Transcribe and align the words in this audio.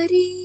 Cahari 0.00 0.39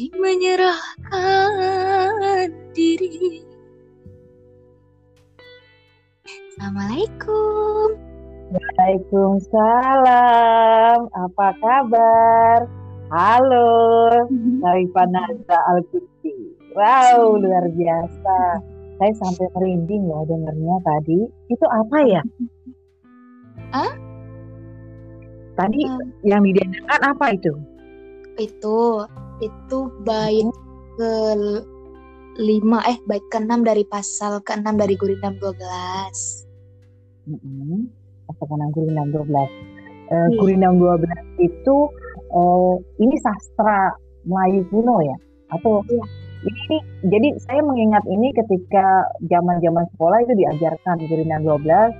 dimenyerahkan 0.00 2.48
diri. 2.72 3.44
Assalamualaikum. 6.24 8.00
Waalaikumsalam. 8.48 11.04
Apa 11.04 11.48
kabar? 11.60 12.64
Halo, 13.12 14.08
Narifah 14.64 15.08
Nazra 15.12 15.60
al 15.68 15.84
Wow, 16.70 17.42
luar 17.42 17.66
biasa. 17.68 18.62
Saya 18.96 19.12
sampai 19.20 19.52
merinding 19.52 20.08
ya 20.08 20.24
dengarnya 20.24 20.80
tadi. 20.80 21.28
Itu 21.52 21.66
apa 21.68 22.08
ya? 22.08 22.24
Hah? 23.76 23.92
Tadi 25.60 25.84
Hmm. 25.84 26.08
yang 26.24 26.40
didengarkan 26.40 27.00
apa 27.04 27.36
itu? 27.36 27.52
Itu 28.40 29.04
itu 29.40 29.78
bait 30.04 30.46
ke 30.96 31.12
lima 32.38 32.78
eh 32.88 32.98
bait 33.04 33.24
ke-6 33.32 33.66
dari 33.66 33.84
pasal 33.88 34.40
ke-6 34.44 34.76
dari 34.78 34.94
Gurindam 34.96 35.36
12. 35.40 36.46
Mm-mm. 37.28 37.90
Pasangan 38.30 38.70
Gurindam 38.72 39.10
12. 39.12 39.26
Eh, 40.10 40.26
Iya. 40.30 40.38
Gurindam 40.38 40.74
12 40.78 41.06
itu 41.42 41.76
eh, 42.30 42.74
ini 43.02 43.16
sastra 43.20 43.94
Melayu 44.26 44.62
kuno 44.70 45.02
ya? 45.02 45.16
Atau 45.50 45.82
Iya. 45.86 46.04
ini, 46.46 46.76
jadi 47.10 47.28
saya 47.44 47.60
mengingat 47.60 48.04
ini 48.08 48.32
ketika 48.32 49.04
zaman-zaman 49.28 49.84
sekolah 49.96 50.24
itu 50.24 50.32
diajarkan 50.38 50.96
Gurindam 51.10 51.42
12 51.44 51.90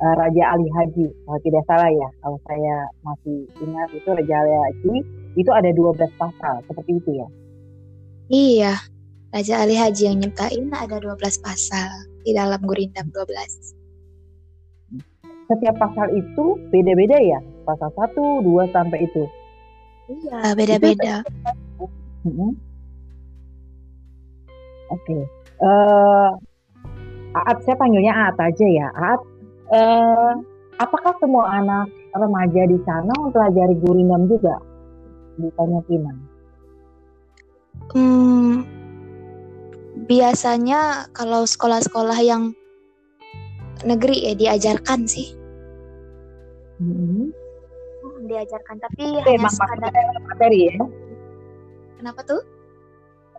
eh, 0.00 0.14
Raja 0.16 0.44
Ali 0.56 0.68
Haji 0.72 1.06
kalau 1.24 1.40
tidak 1.44 1.62
salah 1.68 1.90
ya 1.92 2.08
kalau 2.24 2.38
saya 2.48 2.76
masih 3.04 3.38
ingat 3.62 3.88
itu 3.94 4.08
Raja 4.10 4.34
Ali 4.44 4.54
Haji 4.56 4.94
itu 5.36 5.50
ada 5.52 5.68
12 5.68 6.00
pasal 6.16 6.64
seperti 6.64 6.96
itu 6.96 7.10
ya. 7.12 7.28
Iya, 8.26 8.74
Raja 9.30 9.54
Ali 9.62 9.76
Haji 9.76 10.02
yang 10.08 10.18
nyiptain 10.24 10.66
ada 10.72 10.96
12 10.98 11.44
pasal 11.44 11.88
di 12.24 12.32
dalam 12.34 12.58
Gurindam 12.64 13.06
12. 13.12 13.76
Setiap 15.46 15.76
pasal 15.78 16.10
itu 16.16 16.58
beda-beda 16.74 17.20
ya. 17.22 17.38
Pasal 17.62 17.92
1, 17.94 18.42
2 18.42 18.74
sampai 18.74 18.98
itu. 19.06 19.22
Iya, 20.10 20.56
beda-beda. 20.58 21.22
Mm-mm. 22.26 22.50
Oke. 24.90 25.18
Eh, 25.62 26.30
Aat, 27.36 27.58
saya 27.62 27.76
panggilnya 27.78 28.10
Aat 28.10 28.36
aja 28.40 28.66
ya. 28.66 28.88
Aat, 28.90 29.20
eh, 29.70 30.32
apakah 30.80 31.14
semua 31.20 31.46
anak 31.60 31.92
remaja 32.16 32.62
di 32.66 32.78
sana 32.82 33.12
mempelajari 33.22 33.76
gurindam 33.84 34.26
juga? 34.26 34.56
Ditanya 35.36 35.80
Pinang. 35.84 36.18
Hmm, 37.92 38.64
biasanya 40.08 41.12
kalau 41.12 41.44
sekolah-sekolah 41.44 42.18
yang 42.24 42.56
negeri 43.84 44.32
ya 44.32 44.34
diajarkan 44.34 45.04
sih. 45.04 45.36
Mm-mm. 46.80 47.32
Diajarkan, 48.26 48.76
tapi 48.80 48.96
Itu 49.00 49.22
hanya 49.22 49.32
emang 49.38 49.52
ke 49.52 49.60
sekadar 49.60 49.92
dalam 49.92 50.24
materi 50.26 50.60
ya? 50.72 50.78
kenapa 51.96 52.20
tuh? 52.28 52.42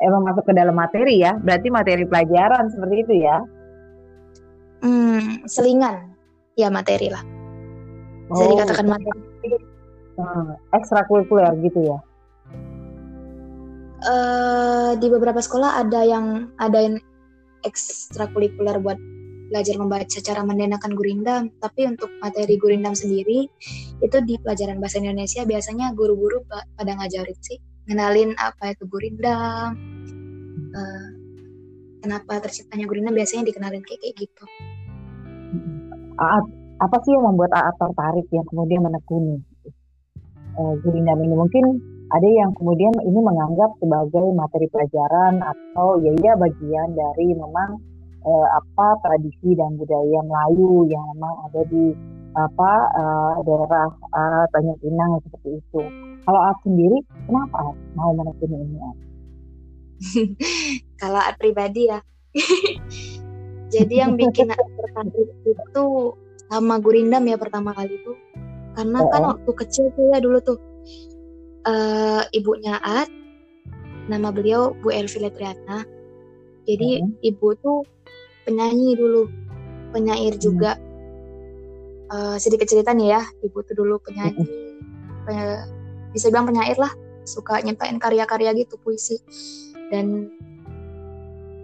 Emang 0.01 0.21
masuk 0.25 0.45
ke 0.45 0.53
dalam 0.53 0.75
materi 0.77 1.21
ya? 1.21 1.33
Berarti 1.41 1.67
materi 1.73 2.05
pelajaran 2.05 2.69
seperti 2.69 2.95
itu 3.05 3.13
ya? 3.25 3.37
Hmm, 4.85 5.41
selingan. 5.49 6.13
Ya 6.57 6.69
materi 6.69 7.09
lah. 7.09 7.21
Bisa 8.29 8.43
Oh, 8.45 8.49
dikatakan 8.53 8.85
materi. 8.89 9.57
Hmm, 10.17 10.73
ekstrakurikuler 10.73 11.53
gitu 11.61 11.79
ya? 11.93 11.97
eh 13.97 14.91
di 15.01 15.07
beberapa 15.09 15.41
sekolah 15.41 15.81
ada 15.81 16.05
yang 16.05 16.53
ada 16.61 16.77
yang 16.85 16.95
ekstrakurikuler 17.65 18.77
buat 18.77 18.97
belajar 19.47 19.79
membaca 19.79 20.19
cara 20.19 20.41
mendenakan 20.43 20.93
gurindam. 20.93 21.49
Tapi 21.57 21.87
untuk 21.87 22.11
materi 22.19 22.59
gurindam 22.59 22.93
sendiri 22.93 23.47
itu 24.03 24.17
di 24.27 24.35
pelajaran 24.43 24.77
bahasa 24.77 24.99
Indonesia 25.01 25.47
biasanya 25.47 25.95
guru-guru 25.95 26.43
pa- 26.45 26.67
pada 26.75 26.93
ngajarin 26.99 27.39
sih, 27.41 27.57
ngenalin 27.87 28.35
apa 28.37 28.75
itu 28.75 28.83
gurindam, 28.85 29.73
eh, 30.75 31.07
kenapa 32.03 32.43
terciptanya 32.43 32.85
gurindam 32.85 33.15
biasanya 33.15 33.47
dikenalin 33.47 33.81
kayak 33.87 33.99
kayak 34.03 34.15
gitu. 34.27 34.43
Aat, 36.19 36.45
apa 36.83 36.97
sih 37.07 37.15
yang 37.15 37.25
membuat 37.25 37.55
Aat 37.55 37.75
tertarik 37.79 38.27
yang 38.35 38.45
kemudian 38.51 38.83
menekuni 38.83 39.41
eh, 40.57 40.73
gurindam 40.81 41.21
ini? 41.21 41.35
Mungkin 41.37 41.65
ada 42.07 42.27
yang 42.27 42.51
kemudian 42.55 42.95
ini 43.03 43.19
menganggap 43.19 43.75
sebagai 43.83 44.25
materi 44.31 44.67
pelajaran 44.71 45.43
atau 45.43 45.99
ya 45.99 46.11
iya 46.23 46.33
bagian 46.39 46.95
dari 46.95 47.35
memang 47.35 47.77
eh, 48.23 48.47
apa 48.55 48.87
tradisi 49.03 49.53
dan 49.53 49.75
budaya 49.75 50.19
Melayu 50.23 50.87
yang 50.87 51.03
memang 51.15 51.33
ada 51.51 51.61
di 51.67 51.91
apa 52.37 52.71
eh, 52.95 53.33
daerah 53.43 53.89
eh, 53.91 54.45
Tanjung 54.55 54.79
Pinang 54.79 55.19
seperti 55.25 55.49
itu. 55.59 55.81
Kalau 56.27 56.39
Aat 56.43 56.59
sendiri, 56.63 56.97
kenapa 57.27 57.71
mau 57.95 58.11
menekuni 58.11 58.55
ini? 58.59 58.77
Kalau 61.01 61.19
art 61.23 61.39
pribadi 61.39 61.87
ya. 61.87 61.99
Jadi 63.73 63.93
yang 63.99 64.15
bikin 64.15 64.47
aku 64.47 64.67
tertarik 64.79 65.29
itu 65.43 65.85
sama 66.47 66.79
gurindam 66.79 67.23
ya 67.27 67.35
pertama 67.35 67.75
kali 67.75 67.99
itu. 67.99 68.11
Karena 68.77 69.01
kan 69.09 69.21
Oh, 69.25 69.25
oh. 69.25 69.29
waktu 69.33 69.51
kecil 69.57 69.89
tuh 69.97 70.13
ya 70.13 70.21
dulu 70.21 70.37
tuh 70.39 70.57
eh 71.65 72.23
ibunya 72.31 72.77
At, 72.77 73.09
nama 74.05 74.29
beliau 74.29 74.77
Bu 74.77 74.93
Elvi 74.93 75.17
Letriana. 75.17 75.81
Jadi 76.63 77.01
Mm-mm. 77.01 77.17
ibu 77.25 77.57
tuh 77.57 77.81
penyanyi 78.45 78.93
dulu, 78.93 79.25
penyair 79.91 80.37
Hmm. 80.37 80.43
juga. 80.43 80.71
Eh, 82.07 82.37
sedikit 82.39 82.69
cerita 82.69 82.95
nih 82.95 83.17
ya, 83.17 83.21
ibu 83.43 83.59
tuh 83.65 83.75
dulu 83.75 83.99
penyanyi, 83.99 84.45
pe- 85.27 85.65
bisa 86.15 86.31
bilang 86.31 86.47
penyair 86.47 86.79
lah, 86.79 86.91
suka 87.27 87.59
nyiptain 87.59 87.99
karya-karya 87.99 88.55
gitu 88.55 88.79
puisi. 88.79 89.19
Dan 89.91 90.31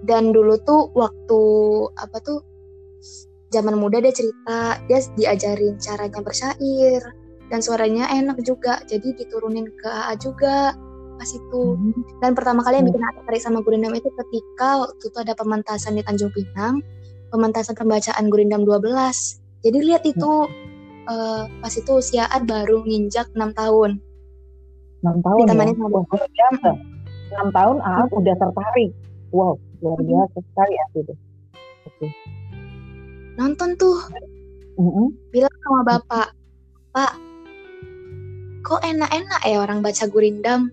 dan 0.03 0.35
dulu 0.35 0.59
tuh 0.67 0.91
waktu 0.91 1.39
apa 1.95 2.17
tuh 2.19 2.43
zaman 3.53 3.77
muda 3.77 4.01
dia 4.01 4.09
cerita 4.09 4.81
dia 4.89 4.99
diajarin 5.13 5.77
caranya 5.77 6.19
bersyair 6.25 7.01
dan 7.53 7.59
suaranya 7.61 8.09
enak 8.09 8.41
juga 8.41 8.81
jadi 8.89 9.13
diturunin 9.13 9.69
ke 9.69 9.87
AA 9.87 10.13
juga 10.17 10.73
pas 11.13 11.29
itu 11.29 11.77
Mhm. 11.77 12.19
dan 12.25 12.33
pertama 12.33 12.65
kali 12.65 12.81
yang 12.81 12.89
Hmm. 12.89 12.97
bikin 12.97 13.05
aku 13.05 13.17
tertarik 13.21 13.43
sama 13.45 13.59
Gurindam 13.61 13.93
itu 13.93 14.09
ketika 14.09 14.81
waktu 14.81 15.03
itu 15.05 15.17
ada 15.21 15.33
pementasan 15.37 15.93
di 15.93 16.01
Tanjung 16.01 16.33
Pinang 16.33 16.81
pementasan 17.29 17.77
pembacaan 17.77 18.25
Gurindam 18.33 18.65
12 18.65 19.37
jadi 19.61 19.77
lihat 19.77 20.03
itu 20.03 20.49
eh, 21.03 21.43
pas 21.61 21.73
itu 21.75 21.91
usia 21.93 22.25
Ad 22.25 22.49
baru 22.49 22.81
nginjak 22.81 23.29
6 23.37 23.53
tahun 23.53 24.01
6 25.03 25.19
tahun 25.19 25.45
ya? 25.51 25.75
Sama 25.75 25.87
Wah, 25.91 26.03
luar 26.07 26.29
biasa. 26.31 26.69
6 27.27 27.47
tahun 27.51 27.77
Aat 27.83 28.09
udah 28.15 28.35
tertarik. 28.39 28.91
Wow, 29.35 29.59
luar 29.83 29.99
biasa 29.99 30.37
sekali 30.39 30.73
Aat 30.79 30.91
itu. 30.95 31.13
Oke. 31.83 32.07
Nonton 33.37 33.75
tuh. 33.77 33.99
Mhm. 34.73 35.29
bilang 35.29 35.53
sama 35.61 35.81
bapak 35.85 36.33
pak 36.89 37.13
kok 38.65 38.81
enak-enak 38.81 39.41
ya 39.45 39.57
orang 39.61 39.85
baca 39.85 40.05
Gurindam? 40.09 40.71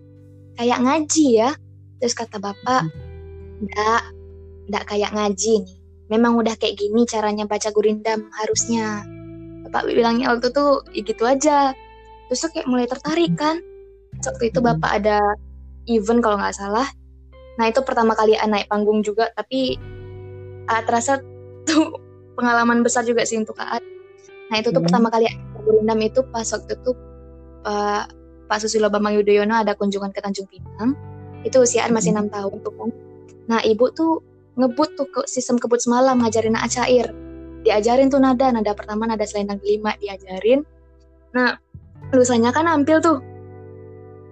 Kayak 0.56 0.80
ngaji 0.84 1.26
ya? 1.36 1.50
Terus 2.00 2.14
kata 2.16 2.40
bapak 2.40 2.88
enggak 3.60 4.02
enggak 4.70 4.84
kayak 4.88 5.12
ngaji 5.12 5.52
nih. 5.66 5.76
Memang 6.10 6.38
udah 6.40 6.54
kayak 6.56 6.80
gini 6.80 7.04
caranya 7.04 7.44
baca 7.44 7.68
Gurindam 7.74 8.30
harusnya. 8.40 9.04
Bapak 9.68 9.90
bilangnya 9.92 10.32
waktu 10.32 10.48
tuh 10.54 10.86
ya 10.96 11.02
gitu 11.04 11.24
aja. 11.28 11.76
Terus 12.30 12.40
tuh 12.40 12.50
kayak 12.56 12.68
mulai 12.70 12.86
tertarik 12.88 13.36
kan. 13.36 13.60
Waktu 14.22 14.48
itu 14.48 14.58
bapak 14.62 15.02
ada 15.02 15.18
event 15.90 16.20
kalau 16.24 16.40
nggak 16.40 16.56
salah. 16.56 16.88
Nah 17.58 17.68
itu 17.68 17.84
pertama 17.84 18.16
kali 18.16 18.38
naik 18.38 18.70
panggung 18.70 19.04
juga 19.04 19.28
tapi 19.36 19.76
A 20.70 20.86
terasa 20.86 21.18
tuh 21.66 22.09
pengalaman 22.40 22.80
besar 22.80 23.04
juga 23.04 23.28
sih 23.28 23.36
untuk 23.36 23.60
Aat. 23.60 23.84
Nah 24.48 24.56
itu 24.56 24.72
tuh 24.72 24.80
Hmm. 24.80 24.88
pertama 24.88 25.12
kali 25.12 25.28
A 25.28 25.34
Gurindam 25.60 26.00
itu 26.00 26.24
pas 26.32 26.48
waktu 26.48 26.72
itu 26.72 26.90
eh, 27.68 28.02
Pak 28.48 28.58
Susilo 28.64 28.88
Bambang 28.88 29.14
Yudhoyono 29.20 29.60
ada 29.60 29.76
kunjungan 29.76 30.10
ke 30.10 30.24
Tanjung 30.24 30.48
Pinang. 30.48 30.96
Itu 31.44 31.60
usiaan 31.60 31.92
masih 31.92 32.16
enam 32.16 32.32
tahun 32.32 32.64
tuh 32.64 32.72
kan. 32.74 32.90
Nah 33.52 33.60
ibu 33.62 33.92
tuh 33.92 34.24
ngebut 34.56 34.96
tuh 34.96 35.06
ke 35.12 35.20
sistem 35.28 35.60
kebut 35.60 35.78
semalam 35.78 36.16
ngajarin 36.18 36.56
naat 36.56 36.72
cair. 36.72 37.12
Diajarin 37.60 38.08
tuh 38.08 38.18
nada, 38.18 38.48
nada 38.48 38.72
pertama 38.72 39.04
nada 39.04 39.22
selendang 39.28 39.60
kelima 39.60 39.92
diajarin. 40.00 40.64
Nah 41.36 41.60
lusanya 42.10 42.50
kan 42.50 42.66
nampil 42.66 42.98
tuh. 43.04 43.20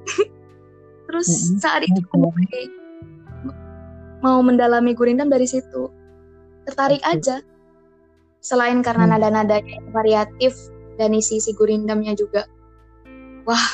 Terus 1.07 1.29
saat 1.61 1.85
itu 1.85 2.01
mau 4.19 4.43
mendalami 4.43 4.99
gurindam 4.99 5.31
dari 5.31 5.47
situ. 5.47 5.89
Tertarik 6.67 7.01
aja. 7.07 7.41
Selain 8.39 8.79
karena 8.81 9.17
nada-nadanya 9.17 9.83
variatif 9.91 10.55
dan 10.99 11.15
isi 11.15 11.43
isi 11.43 11.55
gurindamnya 11.55 12.15
juga. 12.15 12.47
Wah. 13.47 13.69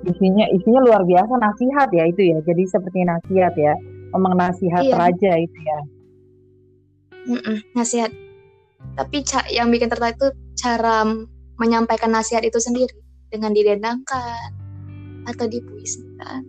Isinya 0.00 0.46
isinya 0.50 0.80
luar 0.80 1.02
biasa 1.04 1.32
nasihat 1.36 1.88
ya 1.92 2.04
itu 2.08 2.22
ya. 2.32 2.38
Jadi 2.44 2.62
seperti 2.68 3.04
nasihat 3.04 3.54
ya. 3.56 3.74
Memang 4.16 4.34
nasihat 4.34 4.82
iya. 4.82 4.96
raja 4.96 5.32
itu 5.38 5.58
ya. 5.60 5.80
Mm-mm, 7.30 7.56
nasihat. 7.76 8.10
Tapi 8.96 9.22
yang 9.52 9.68
bikin 9.68 9.92
tertarik 9.92 10.16
itu 10.16 10.32
cara 10.56 11.04
menyampaikan 11.60 12.10
nasihat 12.10 12.42
itu 12.42 12.56
sendiri. 12.58 12.96
Dengan 13.30 13.54
didendangkan 13.54 14.50
atau 15.28 15.46
dipuisikan 15.46 16.42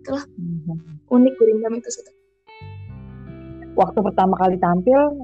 itulah 0.00 0.24
mm-hmm. 0.34 1.12
unik 1.12 1.34
gurindam 1.36 1.76
itu 1.76 1.88
sudah 1.92 2.14
waktu 3.78 3.98
pertama 4.02 4.34
kali 4.34 4.58
tampil 4.58 5.22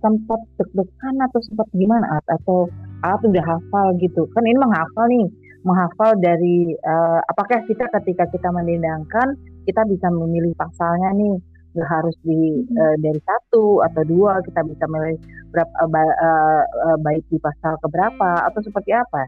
sempat 0.00 0.40
deg-degan 0.56 1.14
atau 1.28 1.40
sempat 1.44 1.68
gimana? 1.76 2.18
Atau 2.24 2.72
Aat 3.00 3.24
udah 3.24 3.44
hafal 3.44 3.96
gitu? 3.96 4.28
Kan 4.36 4.44
ini 4.44 4.60
menghafal 4.60 5.08
nih 5.08 5.24
menghafal 5.64 6.16
dari 6.20 6.72
uh, 6.84 7.20
apakah 7.32 7.64
kita 7.64 7.84
ketika 8.00 8.28
kita 8.28 8.48
mendendangkan 8.52 9.36
kita 9.64 9.84
bisa 9.88 10.12
memilih 10.12 10.52
pasalnya 10.56 11.16
nih? 11.16 11.36
Nggak 11.72 11.88
harus 11.88 12.16
di 12.20 12.60
uh, 12.76 12.96
dari 13.00 13.20
satu 13.24 13.80
atau 13.88 14.02
dua 14.04 14.44
kita 14.44 14.60
bisa 14.68 14.84
memilih 14.84 15.16
berapa 15.48 15.72
uh, 15.80 15.88
uh, 15.88 16.62
uh, 16.92 16.96
baik 17.00 17.24
di 17.32 17.40
pasal 17.40 17.80
keberapa 17.80 18.44
atau 18.52 18.60
seperti 18.60 18.92
apa? 18.92 19.22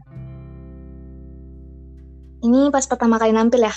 Ini 2.45 2.69
pas 2.69 2.85
pertama 2.85 3.17
kali 3.17 3.33
nampil 3.33 3.65
ya? 3.65 3.73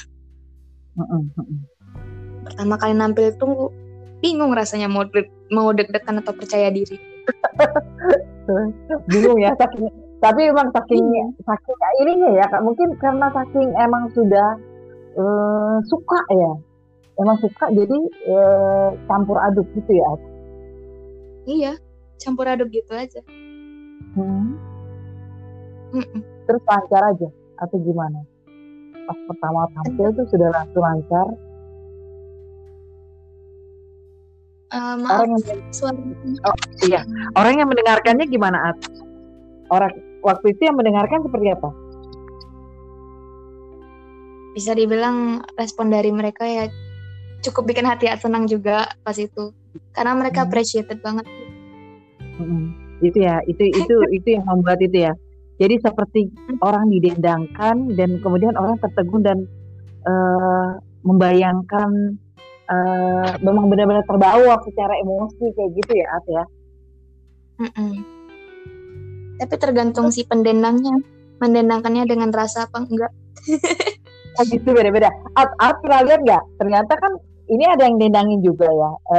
Pertama 2.45 2.75
kali 2.77 2.93
nampil 2.93 3.33
itu 3.33 3.49
bingung 4.21 4.53
rasanya 4.53 4.89
mau 4.89 5.05
mau 5.53 5.71
deg-degan 5.73 6.21
atau 6.21 6.33
percaya 6.33 6.73
diri. 6.73 6.97
Bingung 9.11 9.43
ya 9.43 9.51
saking 9.59 9.91
tapi 10.23 10.49
emang 10.49 10.71
saking 10.73 11.03
iya. 11.13 11.27
saking 11.45 11.79
ininya 12.07 12.31
ya 12.41 12.47
kak. 12.49 12.63
Mungkin 12.63 12.95
karena 13.03 13.27
saking 13.35 13.69
emang 13.77 14.09
sudah 14.15 14.57
uh, 15.19 15.77
suka 15.87 16.21
ya. 16.33 16.53
Emang 17.17 17.37
suka 17.41 17.73
jadi 17.73 17.99
uh, 18.29 18.89
campur 19.09 19.41
aduk 19.41 19.67
gitu 19.75 19.93
ya. 19.97 20.11
Iya 21.47 21.73
campur 22.21 22.49
aduk 22.49 22.73
gitu 22.73 22.93
aja. 22.93 23.21
Hmm. 24.17 24.57
terus 26.47 26.63
lancar 26.67 27.03
aja 27.15 27.29
atau 27.61 27.77
gimana? 27.81 28.21
Pas 29.07 29.19
pertama 29.31 29.71
tampil 29.71 30.09
tuh 30.19 30.27
sudah 30.35 30.51
langsung 30.51 30.83
lancar 30.83 31.27
Uh, 34.77 34.97
maaf, 35.01 35.25
orang 35.25 35.41
yang 35.41 35.61
suara 35.73 35.97
oh, 36.45 36.57
iya 36.85 37.01
orang 37.33 37.65
yang 37.65 37.69
mendengarkannya 37.73 38.29
gimana 38.29 38.77
At? 38.77 38.79
orang 39.73 39.97
waktu 40.21 40.53
itu 40.53 40.69
yang 40.69 40.77
mendengarkan 40.77 41.25
seperti 41.25 41.49
apa 41.49 41.73
bisa 44.53 44.77
dibilang 44.77 45.41
respon 45.57 45.89
dari 45.89 46.13
mereka 46.13 46.45
ya 46.45 46.69
cukup 47.41 47.73
bikin 47.73 47.89
hati 47.89 48.13
senang 48.21 48.45
juga 48.45 48.85
pas 49.01 49.17
itu 49.17 49.53
karena 49.97 50.13
mereka 50.13 50.45
hmm. 50.45 50.47
appreciated 50.49 50.99
banget 51.01 51.25
hmm. 52.37 52.77
itu 53.01 53.17
ya 53.17 53.41
itu 53.49 53.65
itu 53.73 53.95
itu 54.21 54.29
yang 54.37 54.45
membuat 54.45 54.81
itu 54.85 55.09
ya 55.09 55.13
jadi 55.57 55.81
seperti 55.81 56.29
hmm. 56.29 56.61
orang 56.61 56.93
didendangkan 56.93 57.97
dan 57.97 58.21
kemudian 58.21 58.53
orang 58.61 58.77
tertegun 58.81 59.25
dan 59.25 59.39
uh, 60.05 60.77
membayangkan 61.01 62.21
uh, 62.67 63.31
memang 63.43 63.71
benar-benar 63.71 64.05
terbawa 64.07 64.59
secara 64.63 64.95
emosi 65.01 65.45
kayak 65.55 65.71
gitu 65.79 65.93
ya 65.97 66.07
At 66.11 66.25
ya. 66.27 66.45
Mm-mm. 67.57 67.93
Tapi 69.37 69.55
tergantung 69.61 70.09
si 70.13 70.25
pendendangnya, 70.25 70.97
mendendangkannya 71.41 72.05
dengan 72.09 72.31
rasa 72.33 72.69
apa 72.69 72.85
enggak. 72.85 73.13
oh 74.37 74.45
gitu 74.49 74.69
beda-beda. 74.73 75.13
At, 75.37 75.53
At 75.61 75.81
pernah 75.81 76.05
lihat 76.05 76.21
nggak? 76.25 76.45
Ternyata 76.61 76.93
kan 76.97 77.13
ini 77.47 77.65
ada 77.65 77.87
yang 77.87 77.97
dendangin 78.01 78.41
juga 78.43 78.67
ya. 78.67 78.91
E, 79.13 79.19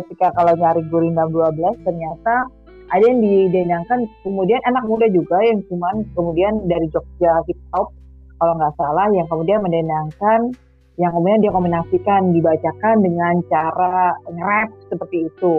ketika 0.00 0.34
kalau 0.34 0.56
nyari 0.58 0.82
Gurindam 0.90 1.30
12 1.30 1.86
ternyata 1.86 2.48
ada 2.90 3.04
yang 3.06 3.22
didendangkan 3.22 4.02
kemudian 4.26 4.58
anak 4.66 4.82
muda 4.90 5.06
juga 5.06 5.38
yang 5.46 5.62
cuman 5.70 6.02
kemudian 6.18 6.66
dari 6.66 6.90
Jogja 6.90 7.38
hip 7.46 7.60
hop 7.70 7.94
kalau 8.42 8.58
nggak 8.58 8.74
salah 8.74 9.06
yang 9.14 9.28
kemudian 9.30 9.62
mendendangkan 9.62 10.50
yang 11.00 11.16
kemudian 11.16 11.40
dia 11.40 11.52
kombinasikan 11.56 12.36
dibacakan 12.36 13.00
dengan 13.00 13.40
cara 13.48 14.14
nge-rap 14.28 14.68
seperti 14.92 15.32
itu. 15.32 15.54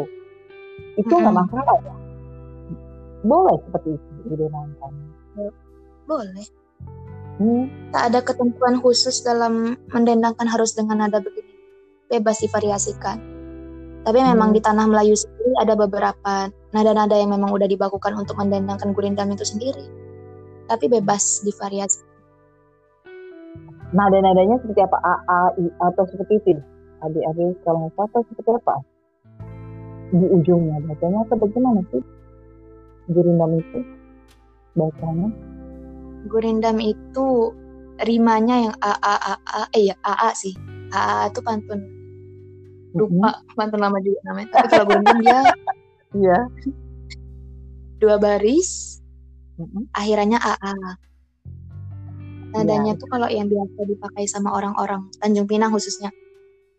Itu 1.01 1.13
nggak 1.17 1.33
hmm. 1.33 1.41
masalah 1.41 1.77
ya? 1.81 1.95
Boleh 3.25 3.57
seperti 3.65 3.89
itu 3.97 4.11
didenangkan 4.29 5.11
boleh. 6.11 6.47
Hmm. 7.41 7.65
tak 7.89 8.13
ada 8.13 8.19
ketentuan 8.21 8.77
khusus 8.83 9.25
dalam 9.25 9.73
mendendangkan 9.89 10.45
harus 10.45 10.77
dengan 10.77 11.01
nada 11.01 11.23
begini. 11.23 11.55
Bebas 12.11 12.43
divariasikan. 12.43 13.17
Tapi 14.05 14.19
memang 14.19 14.51
hmm. 14.51 14.57
di 14.57 14.61
tanah 14.61 14.85
Melayu 14.85 15.15
sendiri 15.17 15.55
ada 15.57 15.73
beberapa 15.73 16.51
nada-nada 16.75 17.15
yang 17.17 17.33
memang 17.33 17.49
udah 17.49 17.65
dibakukan 17.65 18.13
untuk 18.13 18.37
mendendangkan 18.37 18.93
gurindam 18.93 19.31
itu 19.33 19.47
sendiri. 19.47 19.87
Tapi 20.69 20.85
bebas 20.91 21.41
divariasikan 21.41 22.10
nada-nadanya 23.91 24.59
seperti 24.63 24.81
apa? 24.83 24.97
A 25.03 25.15
A 25.27 25.41
I 25.59 25.65
atau 25.79 26.03
seperti 26.07 26.39
itu 26.39 26.59
adik-adik 27.01 27.57
kalau 27.65 27.89
nggak 27.89 28.07
atau 28.11 28.21
seperti 28.29 28.51
apa? 28.61 28.75
Di 30.11 30.27
ujungnya 30.27 30.77
bacanya 30.85 31.19
atau 31.23 31.35
bagaimana 31.39 31.81
sih? 31.89 32.03
Gurindam 33.09 33.57
itu? 33.57 33.79
Bacanya? 34.75 35.29
Gurindam 36.29 36.77
itu 36.77 37.55
rimanya 38.05 38.69
yang 38.69 38.75
A 38.83 38.93
A 39.01 39.15
A 39.17 39.35
A 39.39 39.61
eh 39.73 39.91
ya 39.91 39.95
A 40.05 40.13
A 40.27 40.35
sih. 40.35 40.53
A 40.91 40.99
A 40.99 41.31
itu 41.31 41.39
pantun. 41.41 41.79
Lupa 42.91 43.39
mm-hmm. 43.39 43.55
pantun 43.55 43.79
lama 43.79 43.97
juga 44.03 44.19
namanya. 44.27 44.49
Tapi 44.51 44.67
kalau 44.67 44.85
gurindam 44.87 45.19
dia 45.23 45.39
iya. 46.11 46.39
dua 48.03 48.19
baris 48.19 48.99
mm-hmm. 49.57 49.83
akhirannya 49.95 50.39
A 50.39 50.53
A 50.59 50.73
Nadanya 52.51 52.93
ya. 52.95 52.99
tuh 52.99 53.07
kalau 53.07 53.27
yang 53.31 53.47
biasa 53.47 53.79
dipakai 53.87 54.27
sama 54.27 54.51
orang-orang 54.51 55.07
Tanjung 55.19 55.47
Pinang 55.47 55.71
khususnya 55.71 56.11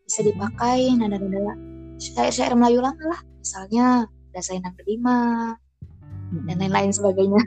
bisa 0.04 0.20
dipakai 0.20 0.92
nada-nada 1.00 1.56
syair-syair 1.96 2.52
Melayu 2.52 2.84
lama 2.84 3.04
lah. 3.08 3.20
Misalnya 3.40 4.04
dasar 4.32 4.60
yang 4.60 4.76
kelima 4.76 5.16
dan 6.48 6.56
lain-lain 6.60 6.92
sebagainya. 6.92 7.40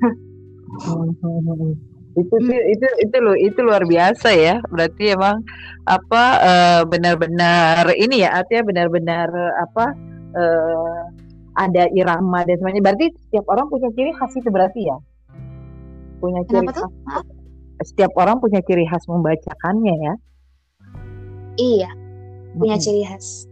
itu 2.16 2.36
itu 2.40 2.54
itu 2.72 2.88
itu 3.04 3.18
loh 3.20 3.36
itu 3.36 3.60
luar 3.60 3.84
biasa 3.84 4.32
ya 4.32 4.56
berarti 4.72 5.12
emang 5.12 5.44
apa 5.84 6.24
uh, 6.40 6.82
benar-benar 6.88 7.92
ini 7.92 8.24
ya 8.24 8.40
artinya 8.40 8.64
benar-benar 8.72 9.28
apa 9.60 9.86
uh, 10.32 11.02
ada 11.60 11.92
irama 11.92 12.48
dan 12.48 12.56
semuanya 12.56 12.84
berarti 12.84 13.12
setiap 13.28 13.46
orang 13.52 13.68
punya 13.68 13.92
ciri 13.96 14.16
khas 14.16 14.32
itu 14.32 14.48
berarti 14.48 14.88
ya 14.88 14.98
punya 16.24 16.40
ciri 16.48 16.64
Kenapa 16.64 16.72
khas 16.72 16.88
tuh? 16.88 16.92
Setiap 17.84 18.12
orang 18.16 18.40
punya 18.40 18.64
ciri 18.64 18.88
khas 18.88 19.04
membacakannya 19.10 19.96
ya. 20.00 20.14
Iya, 21.56 21.90
punya 22.56 22.76
hmm. 22.80 22.84
ciri 22.84 23.04
khas. 23.04 23.48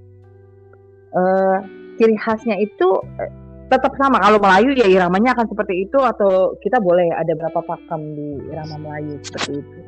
Uh, 1.13 1.59
ciri 1.99 2.15
khasnya 2.19 2.55
itu 2.59 2.87
uh, 3.01 3.31
tetap 3.67 3.93
sama. 3.99 4.21
Kalau 4.21 4.39
Melayu 4.39 4.77
ya 4.77 4.87
iramanya 4.87 5.33
akan 5.35 5.47
seperti 5.49 5.87
itu 5.89 5.97
atau 5.99 6.55
kita 6.61 6.77
boleh 6.79 7.09
ada 7.11 7.33
berapa 7.33 7.59
pakam 7.63 8.01
di 8.15 8.39
irama 8.51 8.77
Melayu 8.79 9.19
seperti 9.25 9.59
itu? 9.59 9.79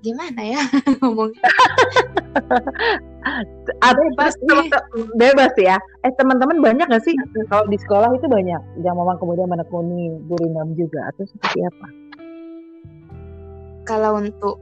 Gimana 0.00 0.40
ya 0.40 0.62
ngomong? 1.02 1.32
bebas, 3.80 4.34
bebas 5.16 5.52
ya. 5.60 5.76
Eh 6.06 6.12
teman-teman 6.16 6.58
banyak 6.60 6.86
gak 6.88 7.04
sih 7.04 7.14
kalau 7.52 7.68
di 7.68 7.76
sekolah 7.80 8.10
itu 8.16 8.26
banyak 8.26 8.60
yang 8.80 8.96
memang 8.96 9.16
kemudian 9.20 9.48
menekuni 9.48 10.16
gurindam 10.26 10.72
juga 10.74 11.12
atau 11.12 11.24
seperti 11.28 11.64
apa? 11.68 11.86
Kalau 13.88 14.20
untuk 14.20 14.56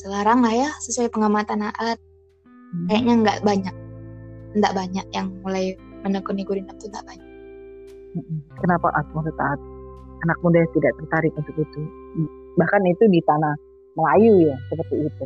sekarang 0.00 0.40
lah 0.40 0.54
ya 0.54 0.68
sesuai 0.80 1.12
pengamatan 1.12 1.68
Aat 1.68 1.98
hmm. 2.00 2.86
kayaknya 2.88 3.14
nggak 3.26 3.38
banyak, 3.44 3.74
nggak 4.56 4.74
banyak 4.76 5.06
yang 5.12 5.28
mulai 5.44 5.76
menekuni 6.06 6.42
gurindam 6.46 6.76
itu 6.78 6.88
nggak 6.88 7.06
banyak. 7.06 7.28
Kenapa 8.62 8.90
Aat 8.94 9.06
menurut 9.14 9.38
Aat? 9.38 9.60
anak 10.24 10.38
muda 10.44 10.60
yang 10.60 10.72
tidak 10.76 10.92
tertarik 11.00 11.32
untuk 11.36 11.56
itu 11.56 11.80
bahkan 12.58 12.82
itu 12.84 13.04
di 13.08 13.20
tanah 13.24 13.54
Melayu 13.96 14.52
ya 14.52 14.56
seperti 14.68 14.96
itu 15.08 15.24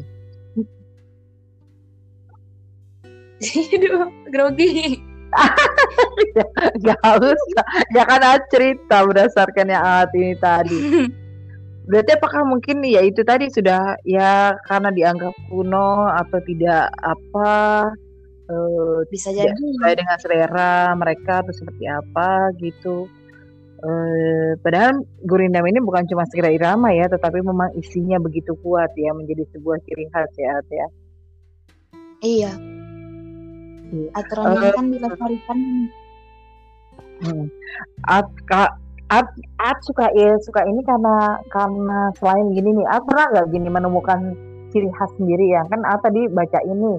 Aduh, 3.76 4.08
grogi. 4.32 5.00
ya, 6.86 6.94
harus 7.02 7.40
ya 7.90 8.02
kan 8.06 8.22
cerita 8.50 9.02
berdasarkan 9.02 9.66
yang 9.72 9.82
alat 9.82 10.10
ini 10.14 10.34
tadi. 10.38 10.78
Berarti 11.90 12.10
apakah 12.16 12.48
mungkin 12.48 12.80
ya 12.80 13.04
itu 13.04 13.20
tadi 13.20 13.52
sudah 13.52 14.00
ya 14.08 14.56
karena 14.64 14.88
dianggap 14.88 15.36
kuno 15.52 16.08
atau 16.08 16.40
tidak 16.48 16.88
apa 16.96 17.52
uh, 18.48 19.04
bisa 19.12 19.28
jadi. 19.36 19.52
sesuai 19.52 19.92
dengan 19.92 20.16
selera 20.16 20.96
mereka 20.96 21.44
atau 21.44 21.52
seperti 21.52 21.84
apa 21.84 22.56
gitu. 22.56 23.04
Uh, 23.84 24.56
padahal 24.64 25.04
gurindam 25.28 25.68
ini 25.68 25.76
bukan 25.84 26.08
cuma 26.08 26.24
sekedar 26.24 26.56
irama 26.56 26.88
ya 26.96 27.04
tetapi 27.04 27.44
memang 27.44 27.68
isinya 27.76 28.16
begitu 28.16 28.56
kuat 28.64 28.88
ya 28.96 29.12
menjadi 29.12 29.44
sebuah 29.52 29.76
ciri 29.84 30.08
khas 30.08 30.32
ya 30.40 30.56
ya. 30.72 30.88
Iya 32.24 32.73
aturan 34.14 34.44
uh, 34.58 34.72
kan 34.74 34.86
dilestarikan. 34.90 35.58
hmm. 37.24 37.46
at, 38.10 38.28
ka, 38.50 38.62
at, 39.10 39.28
at 39.62 39.78
suka 39.86 40.10
ya 40.14 40.34
suka 40.42 40.62
ini 40.66 40.80
karena 40.82 41.38
karena 41.52 42.10
selain 42.18 42.52
gini 42.52 42.70
nih 42.82 42.86
at 42.90 43.02
pernah 43.06 43.26
nggak 43.30 43.48
gini 43.54 43.68
menemukan 43.70 44.20
ciri 44.74 44.90
khas 44.94 45.10
sendiri 45.18 45.54
ya? 45.54 45.62
Kan 45.70 45.86
at 45.86 46.02
tadi 46.02 46.26
baca 46.30 46.58
ini 46.66 46.92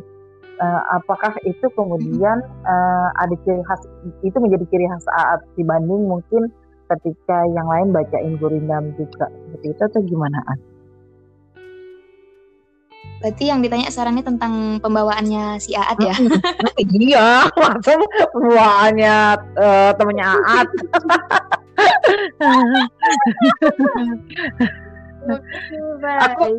uh, 0.60 0.82
apakah 0.96 1.34
itu 1.44 1.66
kemudian 1.75 2.38
uh, 2.64 3.08
ada 3.20 3.36
ciri 3.44 3.64
khas 3.68 3.82
itu 4.24 4.38
menjadi 4.40 4.66
ciri 4.72 4.86
khas 4.88 5.06
Aat 5.12 5.42
dibanding 5.60 6.08
mungkin 6.08 6.52
ketika 6.86 7.38
yang 7.52 7.68
lain 7.68 7.90
bacain 7.92 8.38
Gurindam 8.40 8.94
juga? 8.96 9.28
Seperti 9.28 9.68
itu 9.74 9.82
atau 9.82 10.02
gimana 10.06 10.40
At? 10.48 10.75
Berarti 13.25 13.50
yang 13.50 13.65
ditanya 13.65 13.89
sarannya 13.89 14.22
tentang 14.22 14.77
pembawaannya 14.86 15.58
si 15.58 15.74
Aat 15.74 15.98
ya? 15.98 16.13
iya, 17.01 17.50
langsung 17.58 18.05
pembawaannya 18.38 19.15
uh, 19.58 19.89
temennya 19.98 20.25
Aat. 20.29 20.70
Aku 26.05 26.53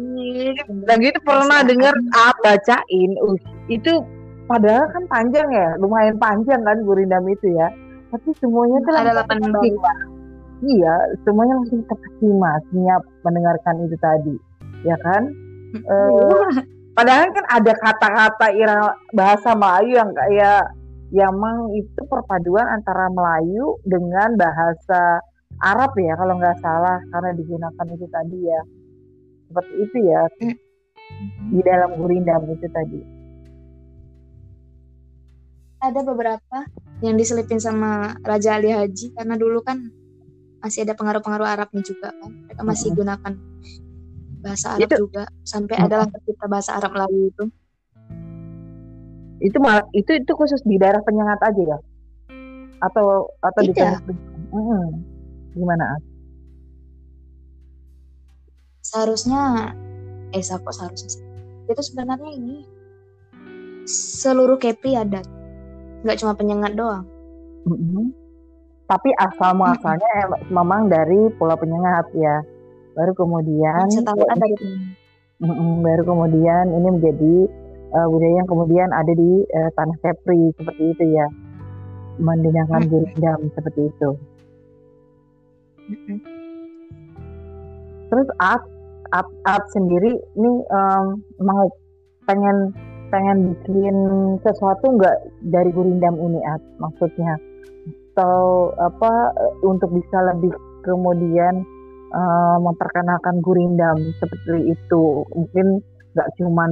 dan 0.90 0.98
gitu 0.98 1.18
pernah 1.22 1.62
dengar 1.62 1.94
Aat 2.18 2.34
bacain, 2.42 3.10
uh, 3.22 3.38
itu 3.70 4.02
padahal 4.50 4.90
kan 4.90 5.06
panjang 5.06 5.46
ya, 5.54 5.78
lumayan 5.78 6.18
panjang 6.18 6.66
kan 6.66 6.82
Gurindam 6.82 7.30
itu 7.30 7.46
ya. 7.54 7.70
Tapi 8.10 8.34
semuanya 8.42 8.82
tuh 8.82 8.90
ada 8.90 9.14
delapan 9.14 9.38
Iya, 10.66 11.14
semuanya 11.22 11.62
langsung 11.62 11.86
terkesima, 11.86 12.58
siap 12.74 13.06
mendengarkan 13.22 13.86
itu 13.86 13.94
tadi, 14.02 14.34
ya 14.82 14.98
kan? 15.06 15.45
Uh, 15.84 16.48
padahal 16.96 17.28
kan 17.34 17.44
ada 17.52 17.72
kata-kata 17.76 18.46
irama 18.56 18.92
bahasa 19.12 19.52
Melayu 19.52 19.92
yang 20.00 20.10
kayak 20.14 20.62
Yamang 21.14 21.70
itu 21.78 22.02
perpaduan 22.10 22.66
antara 22.66 23.06
Melayu 23.06 23.78
dengan 23.86 24.34
bahasa 24.34 25.22
Arab 25.62 25.94
ya 25.96 26.18
kalau 26.18 26.34
nggak 26.36 26.58
salah 26.58 26.98
karena 27.14 27.30
digunakan 27.36 27.86
itu 27.94 28.06
tadi 28.10 28.38
ya. 28.42 28.60
Seperti 29.46 29.72
itu 29.86 29.98
ya. 30.02 30.22
Mm. 30.42 30.56
di 31.54 31.60
dalam 31.62 31.90
gurindam 31.96 32.42
itu 32.50 32.66
tadi. 32.70 33.00
Ada 35.80 36.02
beberapa 36.02 36.66
yang 37.04 37.14
diselipin 37.14 37.60
sama 37.62 38.16
Raja 38.24 38.58
Ali 38.58 38.72
Haji 38.72 39.14
karena 39.14 39.36
dulu 39.38 39.62
kan 39.62 39.86
masih 40.58 40.82
ada 40.82 40.98
pengaruh-pengaruh 40.98 41.46
Arabnya 41.46 41.82
juga 41.84 42.10
kan. 42.10 42.32
Mereka 42.48 42.62
masih 42.64 42.88
mm 42.92 42.96
gunakan 42.96 43.32
bahasa 44.46 44.78
Arab 44.78 44.86
itu, 44.86 44.96
juga 45.02 45.24
sampai 45.42 45.74
hmm. 45.74 45.86
adalah 45.90 46.06
tercipta 46.06 46.46
bahasa 46.46 46.70
Arab 46.78 46.90
Melayu 46.94 47.20
itu 47.34 47.44
itu 49.42 49.58
mal 49.58 49.82
itu 49.92 50.10
itu 50.16 50.32
khusus 50.38 50.62
di 50.62 50.78
daerah 50.78 51.02
penyengat 51.02 51.42
aja 51.42 51.62
ya 51.76 51.78
atau 52.80 53.26
atau 53.42 53.60
Tidak. 53.66 54.06
di 54.06 54.14
hmm. 54.54 54.86
gimana 55.58 55.98
seharusnya 58.86 59.74
eh 60.30 60.42
kok 60.42 60.70
seharusnya 60.70 61.26
itu 61.66 61.82
sebenarnya 61.82 62.30
ini 62.30 62.56
seluruh 63.86 64.62
Kepri 64.62 64.94
ada 64.94 65.20
nggak 66.06 66.18
cuma 66.22 66.38
penyengat 66.38 66.78
doang 66.78 67.02
mm 67.66 67.74
-hmm. 67.74 68.06
tapi 68.86 69.10
asal 69.18 69.58
muasalnya 69.58 70.06
mm 70.06 70.30
-hmm. 70.30 70.50
memang 70.54 70.86
dari 70.86 71.30
Pulau 71.34 71.58
Penyengat 71.58 72.06
ya 72.14 72.46
baru 72.96 73.12
kemudian 73.12 73.86
itu 73.92 74.12
baru 75.84 76.02
kemudian 76.08 76.64
ini 76.72 76.88
menjadi 76.96 77.34
uh, 77.92 78.06
budaya 78.08 78.34
yang 78.40 78.48
kemudian 78.48 78.88
ada 78.90 79.12
di 79.12 79.44
uh, 79.52 79.70
tanah 79.76 79.96
Kepri 80.00 80.50
seperti 80.56 80.82
itu 80.96 81.04
ya. 81.12 81.28
Mendengarkan 82.16 82.88
gurindam 82.88 83.40
seperti 83.52 83.92
itu. 83.92 84.10
Terus 88.08 88.28
art 88.40 88.64
art 89.12 89.28
art 89.44 89.66
sendiri 89.76 90.16
ini 90.16 90.52
um, 90.72 91.20
mau 91.44 91.68
pengen 92.24 92.72
pengen 93.12 93.52
bikin 93.52 93.96
sesuatu 94.40 94.96
nggak 94.96 95.16
dari 95.52 95.68
gurindam 95.76 96.16
ini 96.16 96.40
art 96.48 96.64
maksudnya? 96.80 97.36
Atau 98.16 98.72
apa 98.80 99.12
eh, 99.36 99.54
untuk 99.68 99.92
bisa 99.92 100.24
lebih 100.32 100.56
kemudian 100.88 101.75
uh, 102.16 102.56
memperkenalkan 102.64 103.44
gurindam 103.44 104.00
seperti 104.16 104.72
itu. 104.72 105.04
Mungkin 105.36 105.84
nggak 106.16 106.28
cuman 106.40 106.70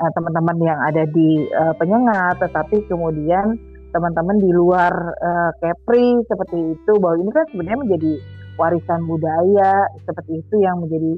uh, 0.00 0.12
teman-teman 0.16 0.56
yang 0.64 0.80
ada 0.80 1.04
di 1.12 1.44
uh, 1.52 1.76
penyengat 1.76 2.40
tetapi 2.40 2.80
kemudian 2.88 3.60
teman-teman 3.92 4.40
di 4.40 4.50
luar 4.50 4.92
uh, 5.20 5.50
Kepri 5.60 6.24
seperti 6.24 6.80
itu. 6.80 6.92
Bahwa 6.96 7.20
ini 7.20 7.30
kan 7.30 7.44
sebenarnya 7.52 7.80
menjadi 7.84 8.12
warisan 8.56 9.04
budaya 9.04 9.84
seperti 10.08 10.40
itu 10.40 10.64
yang 10.64 10.80
menjadi 10.80 11.12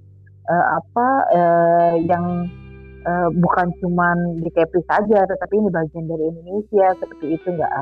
uh, 0.50 0.66
apa 0.82 1.08
uh, 1.30 1.94
yang 2.02 2.50
uh, 3.06 3.28
bukan 3.30 3.70
cuman 3.78 4.42
di 4.42 4.50
Kepri 4.50 4.82
saja 4.90 5.23
tetapi 5.23 5.54
ini 5.54 5.70
bagian 5.70 6.04
dari 6.11 6.25
Indonesia 6.35 6.87
seperti 6.99 7.26
itu 7.38 7.49
nggak 7.54 7.73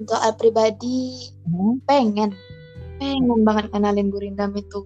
untuk 0.00 0.16
pribadi 0.40 1.28
hmm? 1.44 1.84
pengen 1.84 2.32
pengen 3.00 3.48
banget 3.48 3.72
kenalin 3.72 4.12
Gurindam 4.12 4.52
itu 4.52 4.84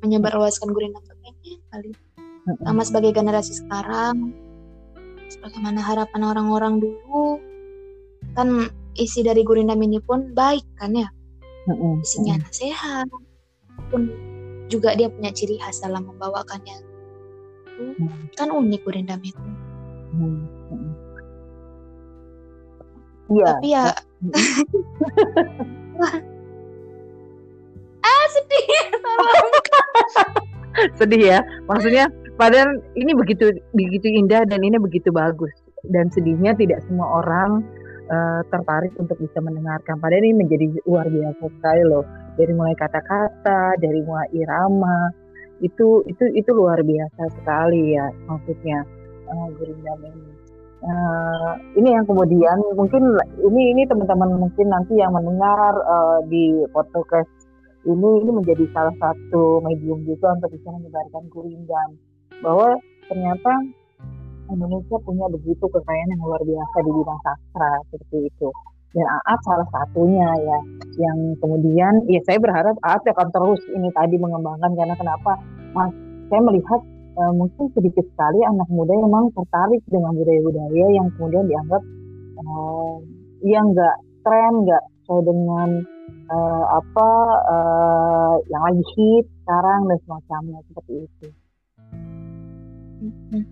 menyebarluaskan 0.00 0.72
Gurindam 0.72 1.04
tuh 1.04 1.12
pengen 1.20 1.60
kali 1.68 1.92
sama 2.64 2.80
sebagai 2.80 3.12
generasi 3.12 3.60
sekarang. 3.60 4.32
Sebagaimana 5.28 5.84
harapan 5.84 6.24
orang-orang 6.24 6.80
dulu? 6.80 7.36
Kan 8.32 8.72
isi 8.96 9.20
dari 9.20 9.44
Gurindam 9.44 9.76
ini 9.84 10.00
pun 10.00 10.32
baik 10.32 10.64
kan 10.80 10.96
ya? 10.96 11.12
Isinya 12.00 12.40
nasihat 12.40 13.04
pun 13.92 14.08
juga 14.72 14.96
dia 14.96 15.12
punya 15.12 15.28
ciri 15.36 15.60
khas 15.60 15.84
dalam 15.84 16.08
membawakannya. 16.08 16.80
Kan 18.40 18.48
unik 18.48 18.80
Gurindam 18.88 19.20
itu. 19.20 19.44
Iya. 23.28 23.48
Tapi 23.52 23.68
ya 23.68 23.92
ah 28.08 28.26
sedih. 28.32 28.68
Sedih 30.98 31.22
ya. 31.36 31.40
Maksudnya 31.66 32.06
padahal 32.38 32.78
ini 32.94 33.12
begitu 33.14 33.50
begitu 33.74 34.06
indah 34.08 34.46
dan 34.46 34.62
ini 34.62 34.78
begitu 34.78 35.10
bagus. 35.10 35.50
Dan 35.86 36.10
sedihnya 36.10 36.58
tidak 36.58 36.82
semua 36.86 37.22
orang 37.22 37.62
uh, 38.10 38.40
tertarik 38.50 38.94
untuk 38.98 39.18
bisa 39.18 39.38
mendengarkan. 39.42 39.98
Padahal 39.98 40.22
ini 40.22 40.46
menjadi 40.46 40.66
luar 40.86 41.06
biasa 41.06 41.44
sekali 41.58 41.82
loh. 41.86 42.04
Dari 42.38 42.52
mulai 42.54 42.74
kata-kata 42.78 43.78
dari 43.82 43.98
mulai 44.06 44.30
irama 44.30 45.10
itu 45.58 46.06
itu 46.06 46.24
itu 46.38 46.50
luar 46.54 46.78
biasa 46.86 47.22
sekali 47.42 47.98
ya 47.98 48.06
maksudnya. 48.30 48.86
Uh, 49.28 49.48
Gurindam 49.58 49.98
ini. 50.06 50.32
Uh, 50.78 51.58
ini 51.74 51.90
yang 51.90 52.06
kemudian 52.06 52.54
mungkin 52.78 53.02
ini 53.42 53.74
ini 53.74 53.82
teman-teman 53.90 54.38
mungkin 54.38 54.70
nanti 54.70 54.94
yang 54.94 55.10
mendengar 55.10 55.74
uh, 55.74 56.22
di 56.30 56.62
podcast 56.70 57.26
ini 57.88 58.08
ini 58.20 58.30
menjadi 58.36 58.64
salah 58.76 58.92
satu 59.00 59.64
medium 59.64 60.04
juga 60.04 60.36
untuk 60.36 60.52
bisa 60.52 60.68
menyebarkan 60.68 61.24
gurindam 61.32 61.88
bahwa 62.44 62.76
ternyata 63.08 63.52
Indonesia 64.48 64.96
punya 65.04 65.26
begitu 65.32 65.64
kekayaan 65.64 66.12
yang 66.12 66.22
luar 66.24 66.40
biasa 66.44 66.76
di 66.84 66.90
bidang 66.92 67.20
sastra 67.20 67.72
seperti 67.92 68.18
itu. 68.32 68.48
Dan 68.96 69.04
Aat 69.04 69.40
salah 69.44 69.68
satunya 69.68 70.28
ya 70.40 70.58
yang 70.96 71.36
kemudian 71.44 72.08
ya 72.08 72.20
saya 72.24 72.40
berharap 72.40 72.76
Aat 72.80 73.04
akan 73.04 73.28
terus 73.28 73.60
ini 73.76 73.92
tadi 73.92 74.16
mengembangkan 74.16 74.72
karena 74.72 74.96
kenapa? 74.96 75.36
Mas 75.76 75.92
saya 76.32 76.40
melihat 76.44 76.80
uh, 77.20 77.32
mungkin 77.36 77.68
sedikit 77.76 78.04
sekali 78.16 78.40
anak 78.48 78.68
muda 78.72 78.96
yang 78.96 79.08
memang 79.12 79.28
tertarik 79.36 79.82
dengan 79.92 80.12
budaya-budaya 80.16 80.86
yang 80.96 81.06
kemudian 81.16 81.44
dianggap 81.44 81.82
uh, 82.40 82.96
yang 83.44 83.76
nggak 83.76 83.96
tren 84.24 84.52
nggak 84.64 84.82
sesuai 85.04 85.22
dengan 85.24 85.68
uh, 86.30 86.64
apa 86.80 87.08
uh, 87.48 88.34
yang 88.48 88.62
lagi 88.64 88.84
hit 88.96 89.26
sekarang 89.44 89.80
dan 89.88 89.98
semacamnya 90.04 90.60
seperti 90.68 90.92
itu. 91.04 91.26
Mm-hmm. 92.98 93.42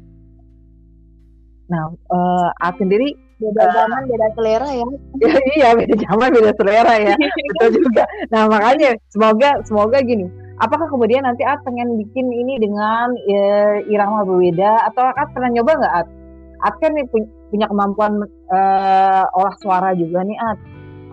Nah, 1.66 1.83
uh, 2.14 2.49
aku 2.62 2.87
sendiri 2.87 3.16
beda 3.37 3.62
uh, 3.68 3.73
zaman 3.75 4.02
beda 4.09 4.28
selera 4.33 4.68
ya. 4.73 4.87
ya 5.21 5.35
iya 5.61 5.68
beda 5.76 5.95
zaman 6.09 6.28
beda 6.33 6.52
selera 6.56 6.95
ya 6.97 7.14
betul 7.52 7.85
juga 7.85 8.04
nah 8.33 8.49
makanya 8.49 8.97
semoga 9.12 9.61
semoga 9.68 10.00
gini 10.00 10.25
apakah 10.61 10.88
kemudian 10.88 11.25
nanti 11.25 11.45
At 11.45 11.61
pengen 11.64 12.00
bikin 12.00 12.26
ini 12.33 12.56
dengan 12.56 13.12
ya, 13.28 13.80
irama 13.88 14.25
berbeda 14.25 14.88
atau 14.92 15.04
At 15.12 15.28
pernah 15.37 15.52
nyoba 15.52 15.73
nggak 15.76 15.95
At? 16.04 16.09
At 16.64 16.75
kan 16.80 16.97
punya 17.52 17.66
kemampuan 17.68 18.25
uh, 18.49 19.25
olah 19.37 19.54
suara 19.61 19.92
juga 19.92 20.25
nih 20.25 20.38
At. 20.40 20.59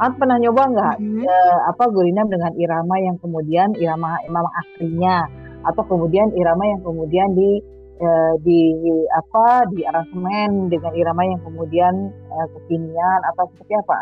At 0.02 0.18
pernah 0.18 0.42
nyoba 0.42 0.74
nggak 0.74 0.96
mm-hmm. 1.00 1.26
uh, 1.30 1.60
apa 1.70 1.84
gurinam 1.94 2.26
dengan 2.26 2.54
irama 2.58 2.98
yang 2.98 3.18
kemudian 3.22 3.78
irama 3.78 4.18
memang 4.26 4.50
aslinya 4.66 5.30
atau 5.70 5.84
kemudian 5.86 6.34
irama 6.34 6.66
yang 6.66 6.82
kemudian 6.82 7.30
di 7.38 7.62
uh, 8.02 8.34
di 8.42 8.74
apa 9.14 9.70
di 9.70 9.86
aransemen 9.86 10.74
dengan 10.74 10.92
irama 10.98 11.22
yang 11.30 11.42
kemudian 11.46 11.94
uh, 12.34 12.48
kekinian 12.58 13.20
atau 13.34 13.46
seperti 13.54 13.74
apa? 13.78 13.98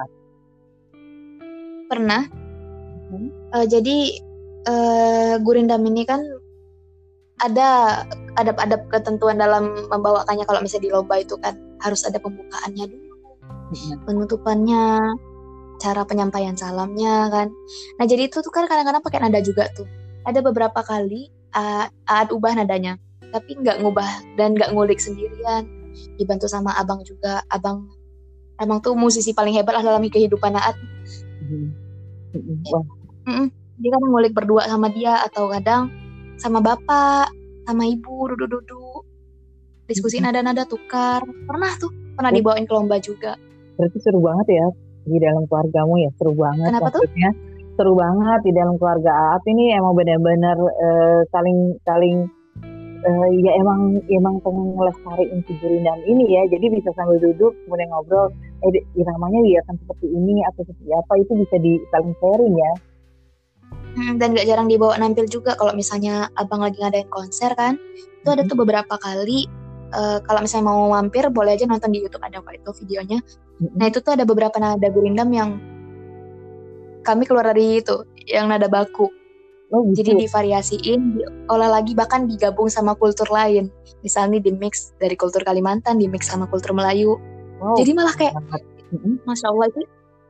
Pernah. 1.92 2.24
Hmm. 3.12 3.30
Uh, 3.52 3.66
jadi 3.68 3.98
uh, 4.72 5.34
gurindam 5.44 5.84
ini 5.84 6.08
kan 6.08 6.24
ada 7.42 8.02
adab-adab 8.38 8.86
ketentuan 8.94 9.42
dalam 9.42 9.74
membawakannya 9.90 10.46
kalau 10.46 10.62
misalnya 10.62 10.88
di 10.88 10.92
lomba 10.94 11.20
itu 11.20 11.36
kan 11.42 11.58
harus 11.82 12.06
ada 12.06 12.22
pembukaannya 12.22 12.86
dulu, 12.86 13.18
hmm. 13.74 14.06
penutupannya, 14.06 14.86
cara 15.82 16.06
penyampaian 16.06 16.54
salamnya 16.54 17.26
kan. 17.34 17.50
Nah 17.98 18.06
jadi 18.06 18.30
itu 18.30 18.38
tuh 18.46 18.54
kan 18.54 18.70
kadang-kadang 18.70 19.02
pakai 19.02 19.20
nada 19.26 19.42
juga 19.42 19.66
tuh. 19.74 19.90
Ada 20.30 20.46
beberapa 20.46 20.86
kali 20.86 21.34
uh, 21.58 21.90
Aad 22.06 22.30
ubah 22.30 22.54
nadanya 22.54 23.02
tapi 23.34 23.58
nggak 23.58 23.82
ngubah 23.82 24.38
dan 24.38 24.54
nggak 24.54 24.70
ngulik 24.78 25.02
sendirian. 25.02 25.66
Dibantu 26.22 26.46
sama 26.46 26.78
abang 26.78 27.02
juga. 27.02 27.42
Abang 27.50 27.90
abang 28.62 28.78
tuh 28.78 28.94
musisi 28.94 29.34
paling 29.34 29.58
hebat 29.58 29.82
lah 29.82 29.84
dalam 29.84 30.06
kehidupan 30.06 30.54
Naat 30.54 30.78
mm-hmm. 32.38 33.48
dia 33.82 33.90
kadang 33.90 34.12
ngulik 34.14 34.38
berdua 34.38 34.70
sama 34.70 34.94
dia 34.94 35.18
atau 35.26 35.50
kadang 35.50 35.90
sama 36.38 36.62
bapak 36.62 37.34
sama 37.66 37.90
ibu 37.90 38.30
duduk-duduk 38.30 39.02
diskusi 39.90 40.22
nada-nada 40.22 40.64
tukar. 40.64 41.26
Pernah 41.26 41.74
tuh 41.82 41.90
pernah 42.16 42.30
dibawain 42.30 42.70
ke 42.70 42.74
lomba 42.74 43.02
juga. 43.02 43.36
Berarti 43.76 43.98
seru 43.98 44.22
banget 44.22 44.62
ya 44.62 44.68
di 45.06 45.18
dalam 45.18 45.44
keluargamu 45.50 45.96
ya 46.02 46.10
seru 46.18 46.34
banget 46.38 46.70
Kenapa 46.74 46.88
maksudnya. 46.94 47.30
Tuh? 47.34 47.50
seru 47.80 47.94
banget 47.96 48.40
di 48.46 48.52
dalam 48.54 48.76
keluarga 48.78 49.12
Aat 49.12 49.44
ini 49.48 49.74
emang 49.74 49.96
benar-benar 49.96 50.58
uh, 50.60 51.20
saling 51.32 51.74
saling 51.88 52.28
uh, 53.08 53.28
ya 53.42 53.52
emang 53.58 54.04
emang 54.12 54.38
pengen 54.44 54.76
ngelestariin 54.78 55.40
si 55.48 55.54
gurindam 55.58 55.98
ini 56.06 56.36
ya. 56.36 56.42
Jadi 56.52 56.66
bisa 56.78 56.94
sambil 56.94 57.18
duduk 57.18 57.56
kemudian 57.66 57.90
ngobrol 57.90 58.30
eh 58.62 58.84
iramanya 58.94 59.40
dia 59.42 59.58
akan 59.66 59.76
seperti 59.82 60.08
ini 60.14 60.46
atau 60.54 60.62
seperti 60.68 60.92
apa 60.94 61.14
itu 61.18 61.32
bisa 61.42 61.56
di 61.58 61.74
saling 61.90 62.14
sharing 62.22 62.56
ya. 62.56 62.74
Hmm, 63.92 64.16
dan 64.16 64.32
gak 64.32 64.48
jarang 64.48 64.72
dibawa 64.72 64.96
nampil 64.96 65.28
juga 65.28 65.52
kalau 65.60 65.76
misalnya 65.76 66.32
abang 66.40 66.64
lagi 66.64 66.80
ngadain 66.80 67.12
konser 67.12 67.52
kan. 67.58 67.76
Itu 68.22 68.30
ada 68.32 68.46
tuh 68.48 68.56
beberapa 68.56 68.96
kali 68.96 69.50
uh, 69.96 70.20
kalau 70.24 70.40
misalnya 70.44 70.72
mau 70.72 70.88
mampir 70.92 71.28
boleh 71.32 71.56
aja 71.56 71.68
nonton 71.68 71.92
di 71.92 72.00
YouTube 72.04 72.24
ada 72.24 72.40
kok 72.40 72.56
itu 72.56 72.72
videonya 72.84 73.20
nah 73.78 73.86
itu 73.86 74.02
tuh 74.02 74.18
ada 74.18 74.26
beberapa 74.26 74.58
nada 74.58 74.88
gurindam 74.90 75.30
yang 75.30 75.62
kami 77.06 77.26
keluar 77.30 77.50
dari 77.54 77.82
itu 77.82 78.06
yang 78.30 78.50
nada 78.50 78.66
baku 78.66 79.10
Oh, 79.72 79.88
gitu. 79.88 80.04
Jadi 80.04 80.28
divariasiin, 80.28 81.00
diolah 81.16 81.80
lagi 81.80 81.96
bahkan 81.96 82.28
digabung 82.28 82.68
sama 82.68 82.92
kultur 83.00 83.24
lain. 83.32 83.72
Misalnya 84.04 84.44
di 84.44 84.52
mix 84.52 84.92
dari 85.00 85.16
kultur 85.16 85.48
Kalimantan, 85.48 85.96
di 85.96 86.12
mix 86.12 86.28
sama 86.28 86.44
kultur 86.52 86.76
Melayu. 86.76 87.16
Wow. 87.64 87.80
Jadi 87.80 87.96
malah 87.96 88.12
kayak, 88.20 88.36
masya 89.24 89.48
Allah 89.48 89.72
itu 89.72 89.82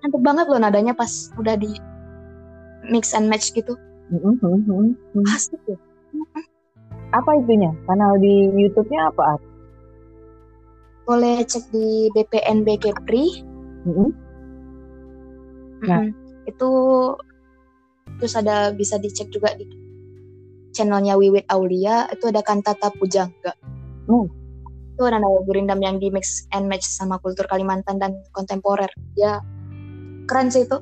mantep 0.06 0.22
banget 0.22 0.46
loh 0.46 0.62
nadanya 0.62 0.94
pas 0.94 1.34
udah 1.41 1.58
di 1.58 1.74
mix 2.86 3.17
and 3.17 3.34
match 3.34 3.50
gitu. 3.58 3.74
Asik 5.34 5.58
ya. 5.65 5.78
Apa 7.17 7.41
itunya? 7.41 7.74
Kanal 7.89 8.22
di 8.22 8.46
YouTube-nya 8.54 9.10
apa? 9.10 9.41
Boleh 11.05 11.43
cek 11.43 11.73
di 11.73 12.09
BPNB 12.13 12.67
Kepri. 12.79 13.25
Mm-hmm. 13.87 14.09
Nah. 15.85 16.01
Mm-hmm. 16.05 16.49
Itu 16.49 16.69
terus 18.21 18.33
ada 18.37 18.69
bisa 18.73 19.01
dicek 19.01 19.33
juga 19.33 19.53
di 19.57 19.65
channelnya 20.75 21.19
Wiwit 21.19 21.47
Aulia 21.51 22.07
itu 22.13 22.31
ada 22.31 22.41
kantata 22.45 22.93
pujangga 22.95 23.53
hmm. 24.07 24.27
itu 24.95 25.01
ada 25.03 25.19
nama 25.19 25.41
gurindam 25.43 25.79
yang 25.83 25.99
di 25.99 26.13
mix 26.13 26.47
and 26.55 26.67
match 26.67 26.87
sama 26.87 27.19
kultur 27.19 27.45
Kalimantan 27.47 27.99
dan 27.99 28.21
kontemporer 28.31 28.89
ya 29.17 29.43
keren 30.29 30.53
sih 30.53 30.69
itu 30.69 30.77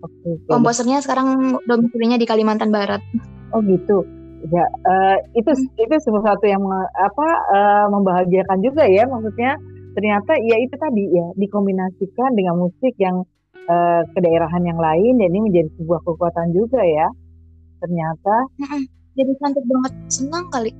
okay, 0.00 0.40
komposernya 0.48 1.04
sekarang 1.04 1.58
domisilinya 1.68 2.16
di 2.16 2.26
Kalimantan 2.26 2.72
Barat 2.72 3.00
oh 3.52 3.60
gitu 3.66 4.06
ya 4.52 4.64
uh, 4.84 5.16
itu 5.32 5.50
itu 5.80 5.94
sesuatu 6.04 6.44
yang 6.44 6.60
apa 7.00 7.28
uh, 7.48 7.86
membahagiakan 7.88 8.60
juga 8.60 8.84
ya 8.84 9.08
maksudnya 9.08 9.56
ternyata 9.94 10.36
ya 10.42 10.56
itu 10.60 10.74
tadi 10.76 11.04
ya 11.14 11.26
dikombinasikan 11.38 12.34
dengan 12.34 12.60
musik 12.60 12.92
yang 13.00 13.24
uh, 13.70 14.02
kedaerahan 14.12 14.64
yang 14.66 14.76
lain 14.76 15.22
dan 15.22 15.30
ini 15.32 15.48
menjadi 15.48 15.70
sebuah 15.80 16.00
kekuatan 16.04 16.52
juga 16.52 16.82
ya 16.82 17.08
ternyata. 17.84 18.36
Jadi 19.14 19.32
cantik 19.38 19.64
banget 19.68 19.92
senang 20.10 20.46
kali. 20.50 20.72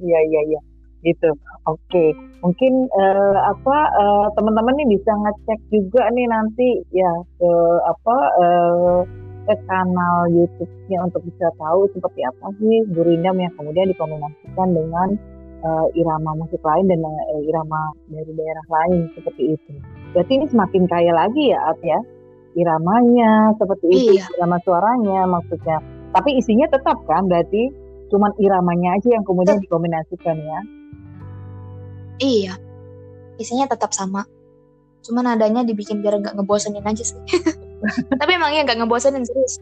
Iya 0.00 0.20
iya 0.32 0.40
iya. 0.54 0.60
Gitu. 1.04 1.28
Oke. 1.68 1.76
Okay. 1.92 2.10
mungkin 2.40 2.86
uh, 2.94 3.36
apa 3.42 3.76
uh, 3.98 4.26
teman-teman 4.38 4.76
nih 4.78 4.96
bisa 4.96 5.10
ngecek 5.10 5.60
juga 5.72 6.06
nih 6.14 6.30
nanti 6.30 6.84
ya 6.94 7.10
ke 7.40 7.52
apa 7.84 8.16
uh, 8.38 9.00
ke 9.46 9.54
kanal 9.70 10.26
YouTube-nya 10.28 10.98
untuk 11.06 11.22
bisa 11.22 11.46
tahu 11.54 11.86
seperti 11.94 12.20
apa 12.26 12.46
sih 12.58 12.82
Gurindam 12.90 13.38
yang 13.38 13.54
kemudian 13.54 13.86
dikombinasikan 13.94 14.68
dengan 14.74 15.08
uh, 15.62 15.86
irama 15.94 16.34
musik 16.34 16.58
lain 16.60 16.90
dan 16.90 17.00
uh, 17.06 17.42
irama 17.46 17.94
dari 18.10 18.32
daerah 18.34 18.66
lain 18.66 19.06
seperti 19.14 19.54
itu. 19.54 19.72
Berarti 20.12 20.32
ini 20.34 20.46
semakin 20.50 20.82
kaya 20.90 21.12
lagi 21.14 21.54
ya 21.54 21.60
At 21.70 21.78
ya 21.80 22.00
iramanya 22.56 23.52
seperti 23.60 23.86
itu 23.92 24.12
iya. 24.16 24.26
irama 24.40 24.56
suaranya 24.64 25.28
maksudnya. 25.28 25.78
Tapi 26.16 26.40
isinya 26.40 26.66
tetap 26.72 26.96
kan 27.04 27.28
berarti 27.28 27.68
cuman 28.08 28.32
iramanya 28.40 28.96
aja 28.96 29.08
yang 29.12 29.24
kemudian 29.28 29.60
dikombinasikan 29.60 30.36
ya. 30.40 30.60
Iya. 32.16 32.54
Isinya 33.36 33.68
tetap 33.68 33.92
sama. 33.92 34.24
Cuman 35.04 35.36
adanya 35.36 35.62
dibikin 35.62 36.00
biar 36.00 36.16
nggak 36.18 36.40
ngebosenin 36.40 36.82
aja 36.82 37.04
sih. 37.04 37.20
Tapi 38.20 38.30
emangnya 38.36 38.64
nggak 38.66 38.78
ngebosenin 38.84 39.24
serius. 39.24 39.60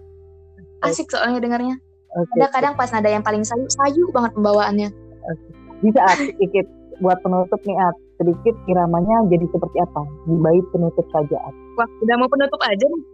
Asik 0.85 1.11
soalnya 1.11 1.41
dengarnya. 1.41 1.77
Okay. 2.15 2.35
Ada 2.39 2.47
kadang 2.55 2.75
pas 2.79 2.91
nada 2.95 3.11
yang 3.11 3.27
paling 3.27 3.43
sayu, 3.43 3.67
sayu 3.67 4.05
banget 4.15 4.33
pembawaannya. 4.39 4.89
Okay. 4.95 5.51
Bisa 5.83 6.01
sedikit 6.15 6.67
buat 7.03 7.19
penutup 7.27 7.59
nih 7.67 7.75
At 7.75 7.97
sedikit 8.23 8.55
iramanya 8.71 9.27
jadi 9.27 9.43
seperti 9.51 9.83
apa 9.83 10.07
di 10.31 10.39
bait 10.39 10.63
penutup 10.71 11.03
saja 11.11 11.35
Wah 11.75 11.89
udah 12.07 12.15
mau 12.23 12.31
penutup 12.31 12.61
aja 12.63 12.87
nih. 12.87 13.05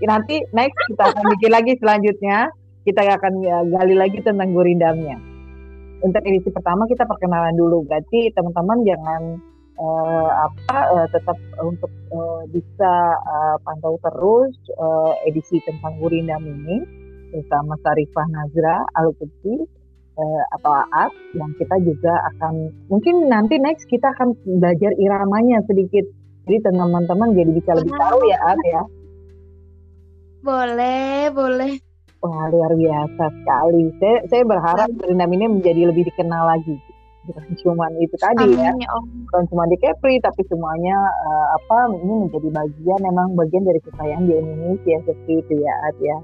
Nanti 0.10 0.40
next 0.56 0.78
kita 0.88 1.12
akan 1.12 1.24
bikin 1.36 1.50
lagi 1.52 1.72
selanjutnya 1.76 2.48
kita 2.88 3.04
akan 3.04 3.32
ya, 3.44 3.60
gali 3.68 3.94
lagi 3.94 4.18
tentang 4.24 4.56
gurindamnya. 4.56 5.20
Untuk 6.02 6.24
edisi 6.24 6.50
pertama 6.50 6.88
kita 6.88 7.04
perkenalan 7.04 7.54
dulu 7.54 7.84
berarti 7.84 8.32
teman-teman 8.32 8.80
jangan 8.88 9.22
uh, 9.82 10.30
apa 10.46 10.78
uh, 10.94 11.06
tetap 11.10 11.38
untuk 11.58 11.90
uh, 12.14 12.46
bisa 12.54 12.94
uh, 13.18 13.56
pantau 13.66 13.98
terus 13.98 14.54
uh, 14.78 15.12
edisi 15.26 15.58
tentang 15.66 15.98
gurindam 15.98 16.42
ini 16.46 16.86
bersama 17.34 17.74
Sarifah 17.82 18.28
Nazra 18.30 18.86
Alukutsi 18.94 19.66
uh, 20.16 20.42
atau 20.60 20.72
AAT 20.72 21.12
yang 21.34 21.50
kita 21.58 21.76
juga 21.82 22.14
akan 22.34 22.70
mungkin 22.86 23.26
nanti 23.26 23.58
next 23.58 23.88
kita 23.90 24.12
akan 24.14 24.36
belajar 24.46 24.92
iramanya 25.00 25.64
sedikit. 25.66 26.06
Jadi 26.42 26.58
teman-teman 26.66 27.38
jadi 27.38 27.50
bisa 27.54 27.70
lebih 27.78 27.94
tahu 27.94 28.20
ya 28.28 28.38
AAT 28.38 28.64
ya. 28.66 28.82
Boleh, 30.42 31.30
boleh. 31.30 31.72
Wah 32.22 32.46
luar 32.50 32.74
biasa 32.74 33.24
sekali. 33.30 33.90
Saya 33.98 34.16
saya 34.30 34.42
berharap 34.46 34.90
Rindam 35.06 35.30
ini 35.34 35.46
menjadi 35.58 35.90
lebih 35.90 36.06
dikenal 36.10 36.54
lagi. 36.54 36.91
Bukan 37.22 37.54
cuma 37.62 37.86
itu 38.02 38.16
tadi 38.18 38.50
Amin, 38.50 38.58
ya. 38.58 38.74
ya 38.74 38.88
Bukan 38.98 39.42
cuma 39.46 39.62
di 39.70 39.78
Kepri 39.78 40.18
tapi 40.18 40.42
semuanya 40.50 40.98
uh, 40.98 41.46
apa 41.54 41.94
ini 41.94 42.26
menjadi 42.26 42.48
bagian 42.50 42.98
memang 42.98 43.38
bagian 43.38 43.62
dari 43.62 43.78
kekayaan 43.78 44.26
di 44.26 44.34
Indonesia 44.34 44.96
seperti 45.06 45.32
itu 45.38 45.52
ya 45.62 45.74
At 45.86 45.96
ya. 46.02 46.18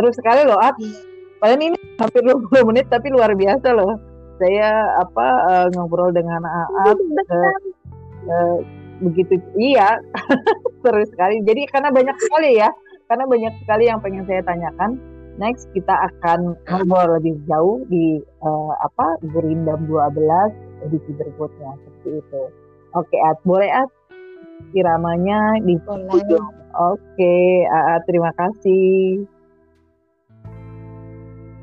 Terus 0.00 0.16
sekali 0.16 0.48
loh 0.48 0.56
At. 0.56 0.76
Iya 0.80 1.14
Padahal 1.44 1.60
ini 1.60 1.76
hampir 2.00 2.24
20 2.24 2.68
menit 2.72 2.88
tapi 2.88 3.12
luar 3.12 3.36
biasa 3.36 3.76
loh. 3.76 4.00
Saya 4.40 4.96
apa 4.96 5.26
uh, 5.44 5.66
ngobrol 5.76 6.08
dengan 6.08 6.40
Aat 6.40 6.96
uh, 6.96 7.52
uh, 8.32 8.56
begitu 9.04 9.36
iya 9.60 10.00
seru 10.82 11.04
sekali 11.10 11.44
jadi 11.44 11.68
karena 11.68 11.92
banyak 11.92 12.16
sekali 12.16 12.56
ya 12.56 12.70
karena 13.10 13.28
banyak 13.28 13.52
sekali 13.60 13.84
yang 13.90 14.00
pengen 14.00 14.24
saya 14.24 14.40
tanyakan 14.46 14.96
next 15.36 15.66
kita 15.74 15.90
akan 15.90 16.54
ngobrol 16.68 17.18
lebih 17.18 17.34
jauh 17.50 17.82
di 17.90 18.22
uh, 18.42 18.72
apa 18.82 19.18
Gurindam 19.34 19.86
12 19.86 20.86
edisi 20.86 21.10
berikutnya. 21.14 21.70
Seperti 21.82 22.08
itu. 22.22 22.42
Oke 22.94 23.16
At 23.18 23.38
boleh 23.42 23.70
At 23.70 23.90
iramanya 24.74 25.58
di 25.66 25.74
oke 26.74 27.36
At 27.70 28.02
terima 28.06 28.30
kasih. 28.38 29.26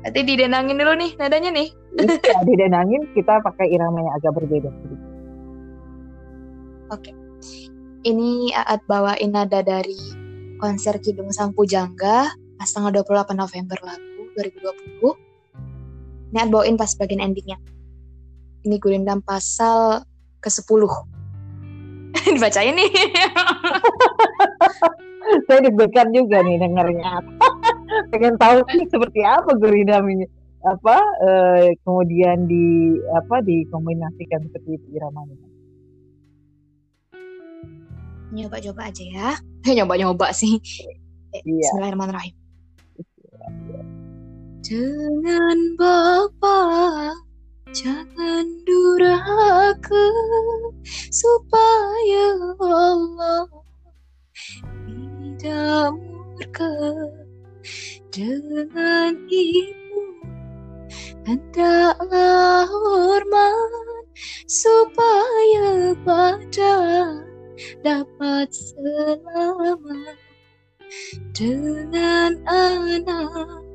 Nanti 0.02 0.20
didenangin 0.26 0.76
dulu 0.82 0.92
nih 0.98 1.10
nadanya 1.14 1.50
nih. 1.54 1.68
Iya, 1.94 2.42
didenangin. 2.42 3.06
Kita 3.14 3.38
pakai 3.38 3.70
iramanya 3.70 4.18
agak 4.18 4.34
berbeda 4.34 4.68
sedikit. 4.82 5.10
Oke. 6.90 7.12
Ini 8.02 8.50
Aat 8.58 8.82
bawain 8.90 9.30
nada 9.30 9.62
dari 9.62 9.94
konser 10.58 10.98
Kidung 10.98 11.30
Sang 11.30 11.54
Pujangga 11.54 12.41
pas 12.62 12.70
tanggal 12.70 12.94
28 13.02 13.34
November 13.34 13.74
lalu 13.82 14.30
2020. 14.38 16.30
Ini 16.30 16.38
Aat 16.38 16.48
bawain 16.54 16.78
pas 16.78 16.94
bagian 16.94 17.18
endingnya. 17.18 17.58
Ini 18.62 18.78
Gurindam 18.78 19.18
pasal 19.18 20.06
ke-10. 20.38 20.86
Dibacain 22.38 22.70
nih. 22.70 22.92
Saya 25.50 25.58
deg 25.66 25.74
juga 26.14 26.38
nih 26.46 26.62
dengarnya 26.62 27.24
pengen 28.14 28.38
tahu 28.38 28.62
sih 28.70 28.86
seperti 28.90 29.26
apa 29.26 29.58
Gurindam 29.58 30.06
ini 30.06 30.26
apa 30.62 30.98
eh, 31.26 31.66
kemudian 31.82 32.46
di 32.46 32.94
apa 33.16 33.42
dikombinasikan 33.42 34.44
seperti 34.50 34.76
itu 34.76 34.86
iramanya 34.98 35.34
nyoba-nyoba 38.34 38.82
aja 38.92 39.04
ya 39.08 39.30
nyoba-nyoba 39.72 40.36
sih 40.36 40.58
iya. 41.32 41.64
Bismillahirrahmanirrahim 41.64 42.41
dengan 44.62 45.74
Bapak 45.74 47.18
jangan 47.74 48.46
durhaka 48.62 50.06
supaya 51.10 52.30
Allah 52.62 53.50
tidak 54.86 55.98
murka. 55.98 56.74
Dengan 58.12 59.16
ibu 59.32 60.02
hendaklah 61.26 62.68
hormat 62.68 64.06
supaya 64.46 65.96
pada 66.06 66.76
dapat 67.82 68.46
selamat. 68.52 70.18
Dengan 71.32 72.36
anak 72.44 73.71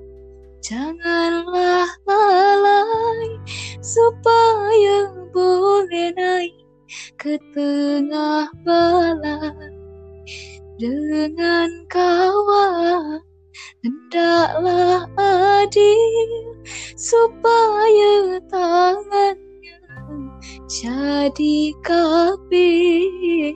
janganlah 0.67 1.88
lalai 2.03 3.39
supaya 3.80 5.08
boleh 5.32 6.12
naik 6.12 6.51
ke 7.15 7.39
tengah 7.56 8.51
balai 8.67 9.71
dengan 10.75 11.71
kawan 11.88 13.23
hendaklah 13.80 15.08
adil 15.15 16.51
supaya 16.99 18.36
tangannya 18.51 19.80
jadi 20.67 21.71
kabin. 21.80 23.56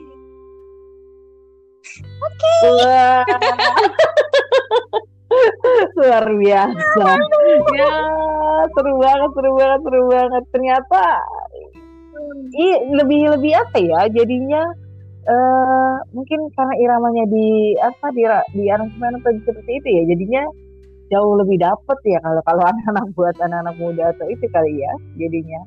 Oke. 2.24 2.40
Okay. 2.40 5.11
Luar 5.98 6.26
biasa. 6.28 7.06
ya, 7.76 7.92
seru 8.72 8.92
banget, 9.00 9.30
seru 9.34 9.52
banget, 9.58 9.80
seru 9.84 10.02
banget. 10.08 10.44
Ternyata 10.52 11.02
i, 12.56 12.66
lebih 12.96 13.20
lebih 13.38 13.52
apa 13.56 13.78
ya? 13.80 14.00
Jadinya 14.12 14.62
uh, 15.28 15.94
mungkin 16.14 16.50
karena 16.54 16.74
iramanya 16.80 17.24
di 17.30 17.76
apa 17.78 18.10
di 18.14 18.22
di 18.56 18.64
aransemen 18.70 19.18
atau 19.22 19.30
seperti 19.46 19.70
itu 19.78 19.88
ya 19.88 20.02
jadinya 20.14 20.42
jauh 21.12 21.34
lebih 21.36 21.60
dapet 21.60 21.98
ya 22.08 22.18
kalau 22.24 22.40
kalau 22.48 22.64
anak-anak 22.72 23.06
buat 23.14 23.36
anak-anak 23.38 23.76
muda 23.78 24.04
atau 24.16 24.26
itu 24.32 24.46
kali 24.50 24.80
ya 24.80 24.92
jadinya 25.20 25.60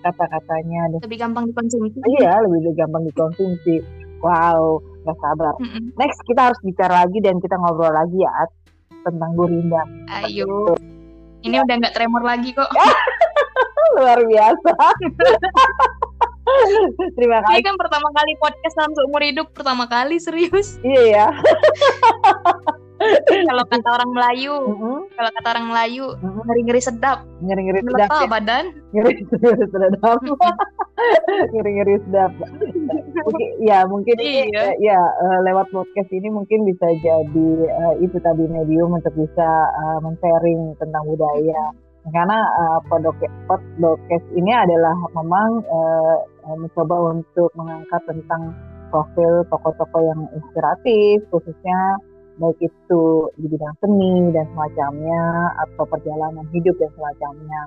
kata-katanya 0.00 0.96
lebih 1.00 1.18
gampang 1.20 1.44
dikonsumsi 1.52 1.98
iya 2.20 2.40
lebih 2.44 2.72
gampang 2.76 3.04
dikonsumsi 3.08 3.84
wow 4.20 4.80
nggak 5.04 5.16
sabar 5.20 5.54
mm 5.60 5.68
-mm. 5.68 5.84
next 5.96 6.20
kita 6.28 6.52
harus 6.52 6.60
bicara 6.64 7.04
lagi 7.04 7.18
dan 7.24 7.40
kita 7.40 7.56
ngobrol 7.56 7.92
lagi 7.92 8.20
ya 8.20 8.32
tentang 9.06 9.30
Gurinda 9.36 9.82
ayo 10.22 10.74
ini 11.40 11.56
udah 11.56 11.74
nggak 11.80 11.94
tremor 11.96 12.22
lagi 12.24 12.52
kok 12.52 12.70
luar 13.98 14.20
biasa 14.22 14.72
Terima 17.14 17.38
kasih. 17.46 17.62
Ini 17.62 17.62
kan 17.62 17.76
pertama 17.78 18.10
kali 18.10 18.34
podcast 18.42 18.74
dalam 18.74 18.92
seumur 18.98 19.22
hidup, 19.22 19.54
pertama 19.54 19.86
kali 19.86 20.18
serius. 20.18 20.82
Iya 20.82 21.02
ya. 21.06 21.26
kalau 23.48 23.64
kata 23.64 23.88
orang 23.88 24.10
Melayu, 24.12 24.54
mm-hmm. 24.54 24.98
kalau 25.16 25.30
kata 25.40 25.48
orang 25.56 25.66
Melayu, 25.72 26.06
mm-hmm. 26.16 26.42
ngeri-ngeri 26.46 26.80
sedap. 26.84 27.18
Ngeri-ngeri 27.40 27.80
sedap. 27.88 28.08
Ya? 28.12 28.28
badan. 28.28 28.64
Ngeri-ngeri 28.92 29.64
sedap. 29.72 30.20
ngeri-ngeri 31.54 31.96
sedap. 32.04 32.32
mungkin, 33.20 33.48
ya 33.64 33.78
mungkin 33.88 34.16
iya. 34.20 34.44
ini, 34.48 34.84
ya 34.84 35.00
uh, 35.00 35.38
lewat 35.44 35.68
podcast 35.72 36.10
ini 36.12 36.28
mungkin 36.32 36.64
bisa 36.68 36.86
jadi 37.00 37.50
uh, 37.68 37.94
itu 38.00 38.16
tadi 38.20 38.44
medium 38.48 38.96
untuk 38.96 39.12
bisa 39.16 39.48
uh, 39.76 39.98
men-sharing 40.04 40.76
tentang 40.80 41.04
budaya 41.08 41.72
karena 42.08 42.48
uh, 42.56 42.80
podcast 42.88 44.26
ini 44.32 44.52
adalah 44.56 44.96
memang 45.12 45.60
uh, 45.68 46.16
mencoba 46.56 47.12
untuk 47.12 47.52
mengangkat 47.52 48.00
tentang 48.08 48.56
profil 48.88 49.44
tokoh-tokoh 49.52 50.02
yang 50.02 50.20
inspiratif 50.32 51.22
khususnya 51.28 52.00
baik 52.40 52.58
itu 52.64 53.02
di 53.36 53.46
bidang 53.52 53.76
seni 53.84 54.32
dan 54.32 54.48
semacamnya 54.56 55.22
atau 55.68 55.84
perjalanan 55.84 56.46
hidup 56.56 56.74
dan 56.80 56.90
semacamnya 56.96 57.60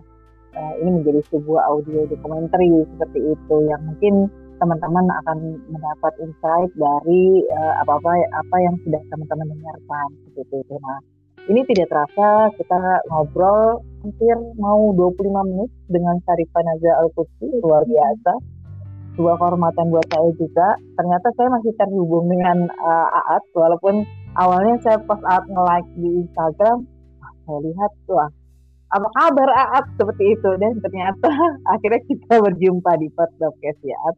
uh, 0.57 0.73
ini 0.81 0.89
menjadi 1.01 1.21
sebuah 1.29 1.61
audio 1.69 2.09
dokumenter 2.09 2.61
seperti 2.97 3.19
itu 3.37 3.55
yang 3.69 3.81
mungkin 3.85 4.27
teman-teman 4.57 5.05
akan 5.23 5.37
mendapat 5.69 6.13
insight 6.23 6.71
dari 6.77 7.43
apa-apa 7.83 8.11
uh, 8.15 8.27
apa 8.41 8.55
yang 8.63 8.75
sudah 8.85 9.01
teman-teman 9.11 9.49
dengarkan 9.53 10.07
seperti 10.29 10.55
itu. 10.63 10.75
Nah, 10.79 10.99
ini 11.51 11.61
tidak 11.67 11.91
terasa 11.91 12.55
kita 12.55 13.03
ngobrol 13.11 13.83
hampir 13.99 14.37
mau 14.55 14.95
25 14.95 15.49
menit 15.51 15.69
dengan 15.91 16.15
Sarifah 16.23 16.63
Naza 16.63 16.91
al 16.95 17.11
luar 17.59 17.83
biasa. 17.83 18.33
Sebuah 19.13 19.35
kehormatan 19.37 19.93
buat 19.93 20.07
saya 20.09 20.31
juga. 20.39 20.73
Ternyata 20.97 21.27
saya 21.37 21.51
masih 21.53 21.75
terhubung 21.77 22.31
dengan 22.31 22.65
uh, 22.71 23.07
Aat 23.13 23.43
walaupun 23.53 24.07
awalnya 24.37 24.75
saya 24.81 24.97
pas 25.03 25.21
Aat 25.25 25.45
nge-like 25.49 25.89
di 25.97 26.09
Instagram, 26.25 26.77
saya 27.45 27.59
lihat 27.63 27.91
wah 28.09 28.29
apa 28.93 29.07
kabar 29.17 29.49
Aat 29.49 29.85
seperti 29.97 30.37
itu 30.37 30.49
dan 30.61 30.77
ternyata 30.81 31.29
akhirnya 31.73 32.01
kita 32.05 32.35
berjumpa 32.41 32.91
di 33.01 33.07
podcast 33.13 33.79
ya 33.81 33.97
Aat. 34.09 34.17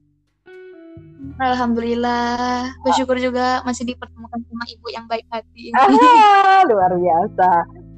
Alhamdulillah, 1.35 2.71
bersyukur 2.87 3.19
juga 3.19 3.59
masih 3.67 3.83
dipertemukan 3.83 4.39
sama 4.39 4.63
ibu 4.71 4.87
yang 4.95 5.03
baik 5.11 5.27
hati. 5.27 5.67
Ah, 5.75 6.63
luar 6.71 6.95
biasa. 6.95 7.49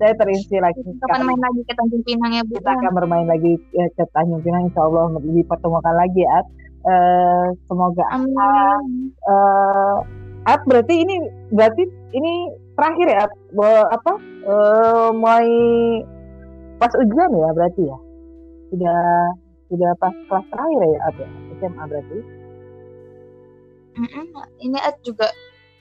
Saya 0.01 0.13
terinspirasi. 0.17 0.81
Kapan 1.05 1.21
main 1.25 1.41
lagi 1.41 1.61
ke 1.61 1.73
Tanjung 1.77 2.01
Pinang 2.01 2.33
ya 2.33 2.41
Bu? 2.41 2.57
Kita 2.57 2.73
akan 2.73 2.93
bermain 2.97 3.27
lagi 3.29 3.53
ke 3.69 4.03
Tanjung 4.17 4.41
Pinang, 4.41 4.69
Insya 4.69 4.81
Allah 4.89 5.13
dipertemukan 5.21 5.93
lagi 5.93 6.21
ya. 6.25 6.39
Uh, 6.87 7.45
semoga 7.69 8.05
Amin. 8.15 9.13
Uh, 9.27 10.01
At 10.47 10.63
berarti 10.63 11.03
ini 11.03 11.15
berarti 11.51 11.83
ini 12.15 12.33
terakhir 12.79 13.07
ya 13.11 13.27
apa 13.91 14.13
uh, 14.47 15.09
mulai 15.11 15.51
pas 16.79 16.93
ujian 16.95 17.31
ya 17.35 17.49
berarti 17.51 17.83
ya 17.83 17.97
sudah 18.71 19.01
sudah 19.67 19.91
pas 19.99 20.15
kelas 20.31 20.45
terakhir 20.47 20.79
ya 20.87 20.99
At 21.03 21.15
ya 21.19 21.29
SMA 21.59 21.83
berarti. 21.89 22.17
Ini 24.61 24.77
juga 25.01 25.27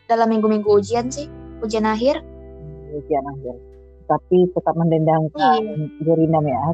dalam 0.09 0.33
minggu-minggu 0.33 0.71
ujian 0.81 1.13
sih, 1.13 1.29
ujian 1.61 1.85
akhir. 1.85 2.25
Ujian 2.97 3.25
akhir. 3.29 3.55
Tapi 4.07 4.39
tetap 4.55 4.75
mendendangkan 4.79 5.61
iya. 5.61 5.87
Gurinam 6.01 6.45
ya. 6.49 6.65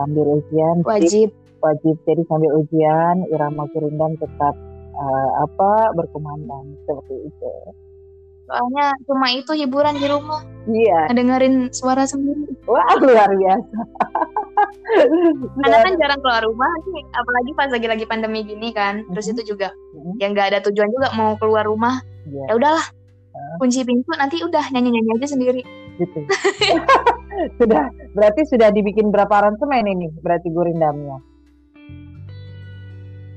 Sambil 0.00 0.40
ujian. 0.40 0.80
Wajib. 0.88 1.36
Wajib. 1.60 1.96
Jadi 2.08 2.22
sambil 2.30 2.56
ujian, 2.56 3.28
irama 3.28 3.68
Gurindam 3.74 4.16
tetap 4.16 4.56
uh, 4.92 5.30
apa 5.42 5.70
berkumandang 5.94 6.76
seperti 6.84 7.28
itu. 7.28 7.52
Soalnya 8.42 8.92
cuma 9.06 9.30
itu 9.32 9.52
hiburan 9.54 9.96
di 9.96 10.06
rumah. 10.10 10.42
Iya. 10.66 11.08
Ngedengerin 11.08 11.70
suara 11.72 12.04
sendiri. 12.04 12.52
Wah 12.66 12.98
luar 13.00 13.30
biasa. 13.32 13.78
Karena 15.62 15.78
kan 15.80 15.94
jarang 15.96 16.20
keluar 16.20 16.42
rumah, 16.44 16.68
apalagi 17.14 17.50
pas 17.56 17.70
lagi-lagi 17.70 18.04
pandemi 18.04 18.44
gini 18.44 18.74
kan. 18.74 19.06
Terus 19.08 19.30
Mhm. 19.30 19.32
itu 19.32 19.42
juga 19.54 19.68
Mhm. 19.96 20.12
yang 20.20 20.30
nggak 20.36 20.48
ada 20.52 20.60
tujuan 20.68 20.90
juga 20.90 21.08
mau 21.16 21.32
keluar 21.38 21.64
rumah. 21.64 22.02
Iya, 22.28 22.44
Ya 22.50 22.54
udahlah, 22.54 22.86
kunci 23.56 23.82
pintu 23.82 24.10
nanti 24.14 24.42
udah 24.42 24.68
nyanyi-nyanyi 24.70 25.10
aja 25.16 25.28
sendiri. 25.32 25.62
gitu. 25.92 26.18
sudah 27.60 27.88
berarti 28.12 28.48
sudah 28.48 28.72
dibikin 28.72 29.12
berapa 29.12 29.28
aransemen 29.32 29.84
ini 29.86 30.08
berarti 30.20 30.48
gurindamnya? 30.48 31.20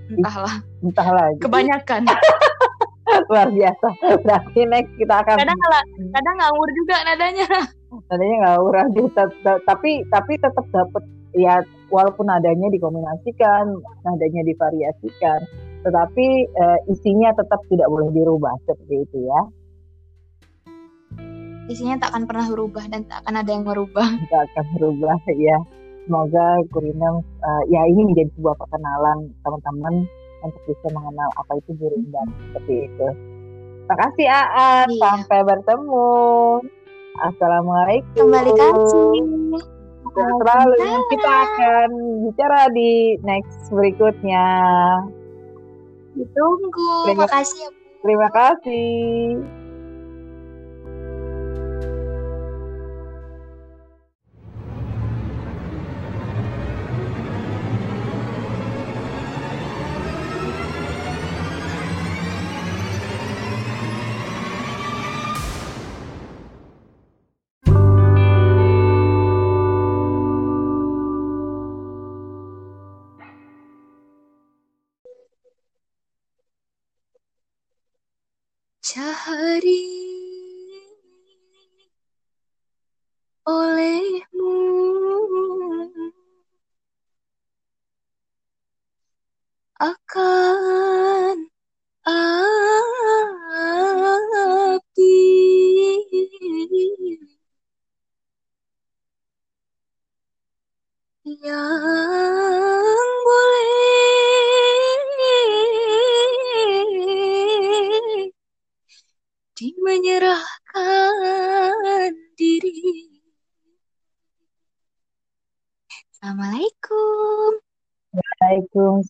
Entahlah, 0.07 0.55
Entah 0.81 1.09
lagi. 1.09 1.39
kebanyakan. 1.41 2.01
luar 3.31 3.47
biasa. 3.47 3.87
Berarti 4.21 4.59
next 4.67 4.91
kita 4.97 5.23
akan 5.23 5.35
Kadang 5.39 5.59
kadang 6.11 6.35
ngawur 6.35 6.69
juga 6.75 6.95
nadanya. 7.05 7.47
nadanya 8.11 8.35
nggak 8.43 8.57
urang 8.59 8.89
juga 8.91 9.23
tapi 9.63 10.03
tapi 10.11 10.33
tetap 10.35 10.65
dapat 10.67 10.99
ya 11.31 11.63
walaupun 11.87 12.27
nadanya 12.27 12.67
dikombinasikan 12.67 13.71
nadanya 14.03 14.43
divariasikan 14.43 15.39
tetapi 15.79 16.27
eh, 16.43 16.79
isinya 16.91 17.31
tetap 17.31 17.63
tidak 17.71 17.87
boleh 17.87 18.11
dirubah 18.11 18.51
seperti 18.67 18.99
itu 18.99 19.17
ya 19.23 19.41
Isinya 21.65 21.97
tak 21.97 22.13
akan 22.13 22.23
pernah 22.27 22.45
berubah 22.45 22.83
dan 22.85 23.09
tak 23.09 23.25
akan 23.25 23.41
ada 23.41 23.49
yang 23.49 23.65
merubah. 23.65 24.05
kita 24.05 24.37
akan 24.43 24.65
berubah 24.77 25.17
ya 25.33 25.57
semoga 26.05 26.47
Gurindam 26.69 27.15
eh, 27.21 27.63
ya 27.67 27.81
ini 27.85 28.01
menjadi 28.05 28.29
sebuah 28.37 28.55
perkenalan 28.57 29.17
teman-teman 29.41 29.95
untuk 30.41 30.61
bisa 30.65 30.87
mengenal 30.89 31.29
apa 31.35 31.51
itu 31.57 31.71
Gurindam 31.75 32.27
seperti 32.49 32.87
itu 32.87 33.07
terima 33.85 33.95
kasih 34.01 34.25
Aat 34.27 34.87
Iya. 34.87 34.99
sampai 35.01 35.39
bertemu 35.43 36.09
Assalamualaikum 37.15 38.27
Kembali 38.27 38.51
kasih. 38.51 39.23
Selalu 40.15 40.75
kita 41.11 41.31
akan 41.47 41.89
bicara 42.23 42.67
di 42.71 43.15
next 43.19 43.71
berikutnya. 43.71 44.47
Ditunggu. 46.11 46.91
Terima- 47.07 47.23
Makasih 47.23 47.59
ya. 47.63 47.69
Terima 47.99 48.27
kasih. 48.31 49.39
Hari 79.25 79.94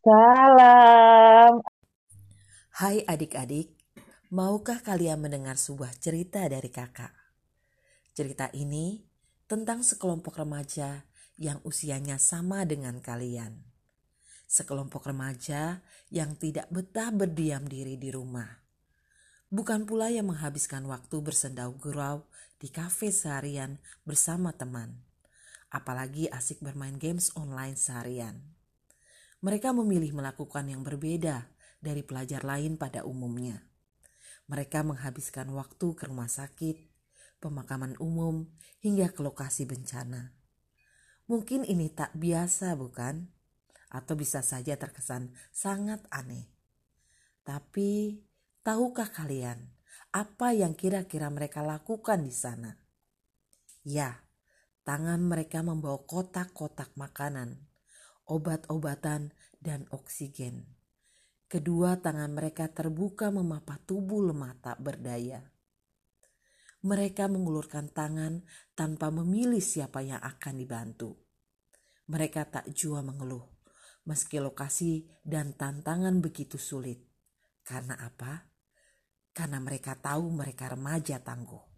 Waalaikumsalam. 0.05 1.65
Hai 2.77 3.01
adik-adik, 3.09 3.73
maukah 4.29 4.85
kalian 4.85 5.17
mendengar 5.17 5.57
sebuah 5.57 5.97
cerita 5.97 6.45
dari 6.45 6.69
kakak? 6.69 7.09
Cerita 8.13 8.53
ini 8.53 9.01
tentang 9.49 9.81
sekelompok 9.81 10.37
remaja 10.37 11.09
yang 11.41 11.57
usianya 11.65 12.21
sama 12.21 12.69
dengan 12.69 13.01
kalian. 13.01 13.65
Sekelompok 14.45 15.09
remaja 15.09 15.81
yang 16.13 16.37
tidak 16.37 16.69
betah 16.69 17.09
berdiam 17.09 17.65
diri 17.65 17.97
di 17.97 18.13
rumah. 18.13 18.61
Bukan 19.49 19.89
pula 19.89 20.13
yang 20.13 20.29
menghabiskan 20.29 20.85
waktu 20.85 21.17
bersendau 21.17 21.73
gurau 21.81 22.29
di 22.61 22.69
kafe 22.69 23.09
seharian 23.09 23.81
bersama 24.05 24.53
teman. 24.53 25.01
Apalagi 25.73 26.29
asik 26.29 26.61
bermain 26.61 27.01
games 27.01 27.33
online 27.33 27.73
seharian. 27.73 28.54
Mereka 29.45 29.77
memilih 29.77 30.17
melakukan 30.17 30.65
yang 30.65 30.81
berbeda 30.81 31.53
dari 31.77 32.01
pelajar 32.01 32.41
lain 32.41 32.81
pada 32.81 33.05
umumnya. 33.05 33.61
Mereka 34.49 34.81
menghabiskan 34.81 35.53
waktu 35.53 35.93
ke 35.93 36.09
rumah 36.09 36.25
sakit, 36.25 36.89
pemakaman 37.37 37.93
umum, 38.01 38.49
hingga 38.81 39.13
ke 39.13 39.21
lokasi 39.21 39.69
bencana. 39.69 40.33
Mungkin 41.29 41.61
ini 41.61 41.93
tak 41.93 42.17
biasa, 42.17 42.73
bukan? 42.73 43.29
Atau 43.93 44.17
bisa 44.17 44.41
saja 44.41 44.81
terkesan 44.81 45.37
sangat 45.53 46.01
aneh. 46.09 46.49
Tapi, 47.45 48.25
tahukah 48.65 49.13
kalian 49.13 49.61
apa 50.09 50.57
yang 50.57 50.73
kira-kira 50.73 51.29
mereka 51.29 51.61
lakukan 51.61 52.25
di 52.25 52.33
sana? 52.33 52.81
Ya, 53.85 54.25
tangan 54.89 55.21
mereka 55.21 55.61
membawa 55.61 56.01
kotak-kotak 56.01 56.97
makanan, 56.97 57.61
obat-obatan, 58.29 59.33
dan 59.65 59.89
oksigen. 59.89 60.69
Kedua 61.49 61.97
tangan 61.97 62.29
mereka 62.29 62.69
terbuka 62.69 63.33
memapah 63.33 63.81
tubuh 63.81 64.21
lemah 64.29 64.53
tak 64.61 64.77
berdaya. 64.77 65.41
Mereka 66.85 67.25
mengulurkan 67.25 67.89
tangan 67.89 68.45
tanpa 68.77 69.09
memilih 69.09 69.61
siapa 69.61 70.05
yang 70.05 70.21
akan 70.21 70.53
dibantu. 70.61 71.17
Mereka 72.05 72.53
tak 72.53 72.69
jua 72.77 73.01
mengeluh, 73.01 73.41
meski 74.05 74.37
lokasi 74.37 75.09
dan 75.25 75.57
tantangan 75.57 76.21
begitu 76.21 76.61
sulit. 76.61 77.01
Karena 77.65 77.97
apa? 77.97 78.45
Karena 79.33 79.57
mereka 79.57 79.97
tahu 79.97 80.29
mereka 80.29 80.69
remaja 80.77 81.17
tangguh. 81.17 81.74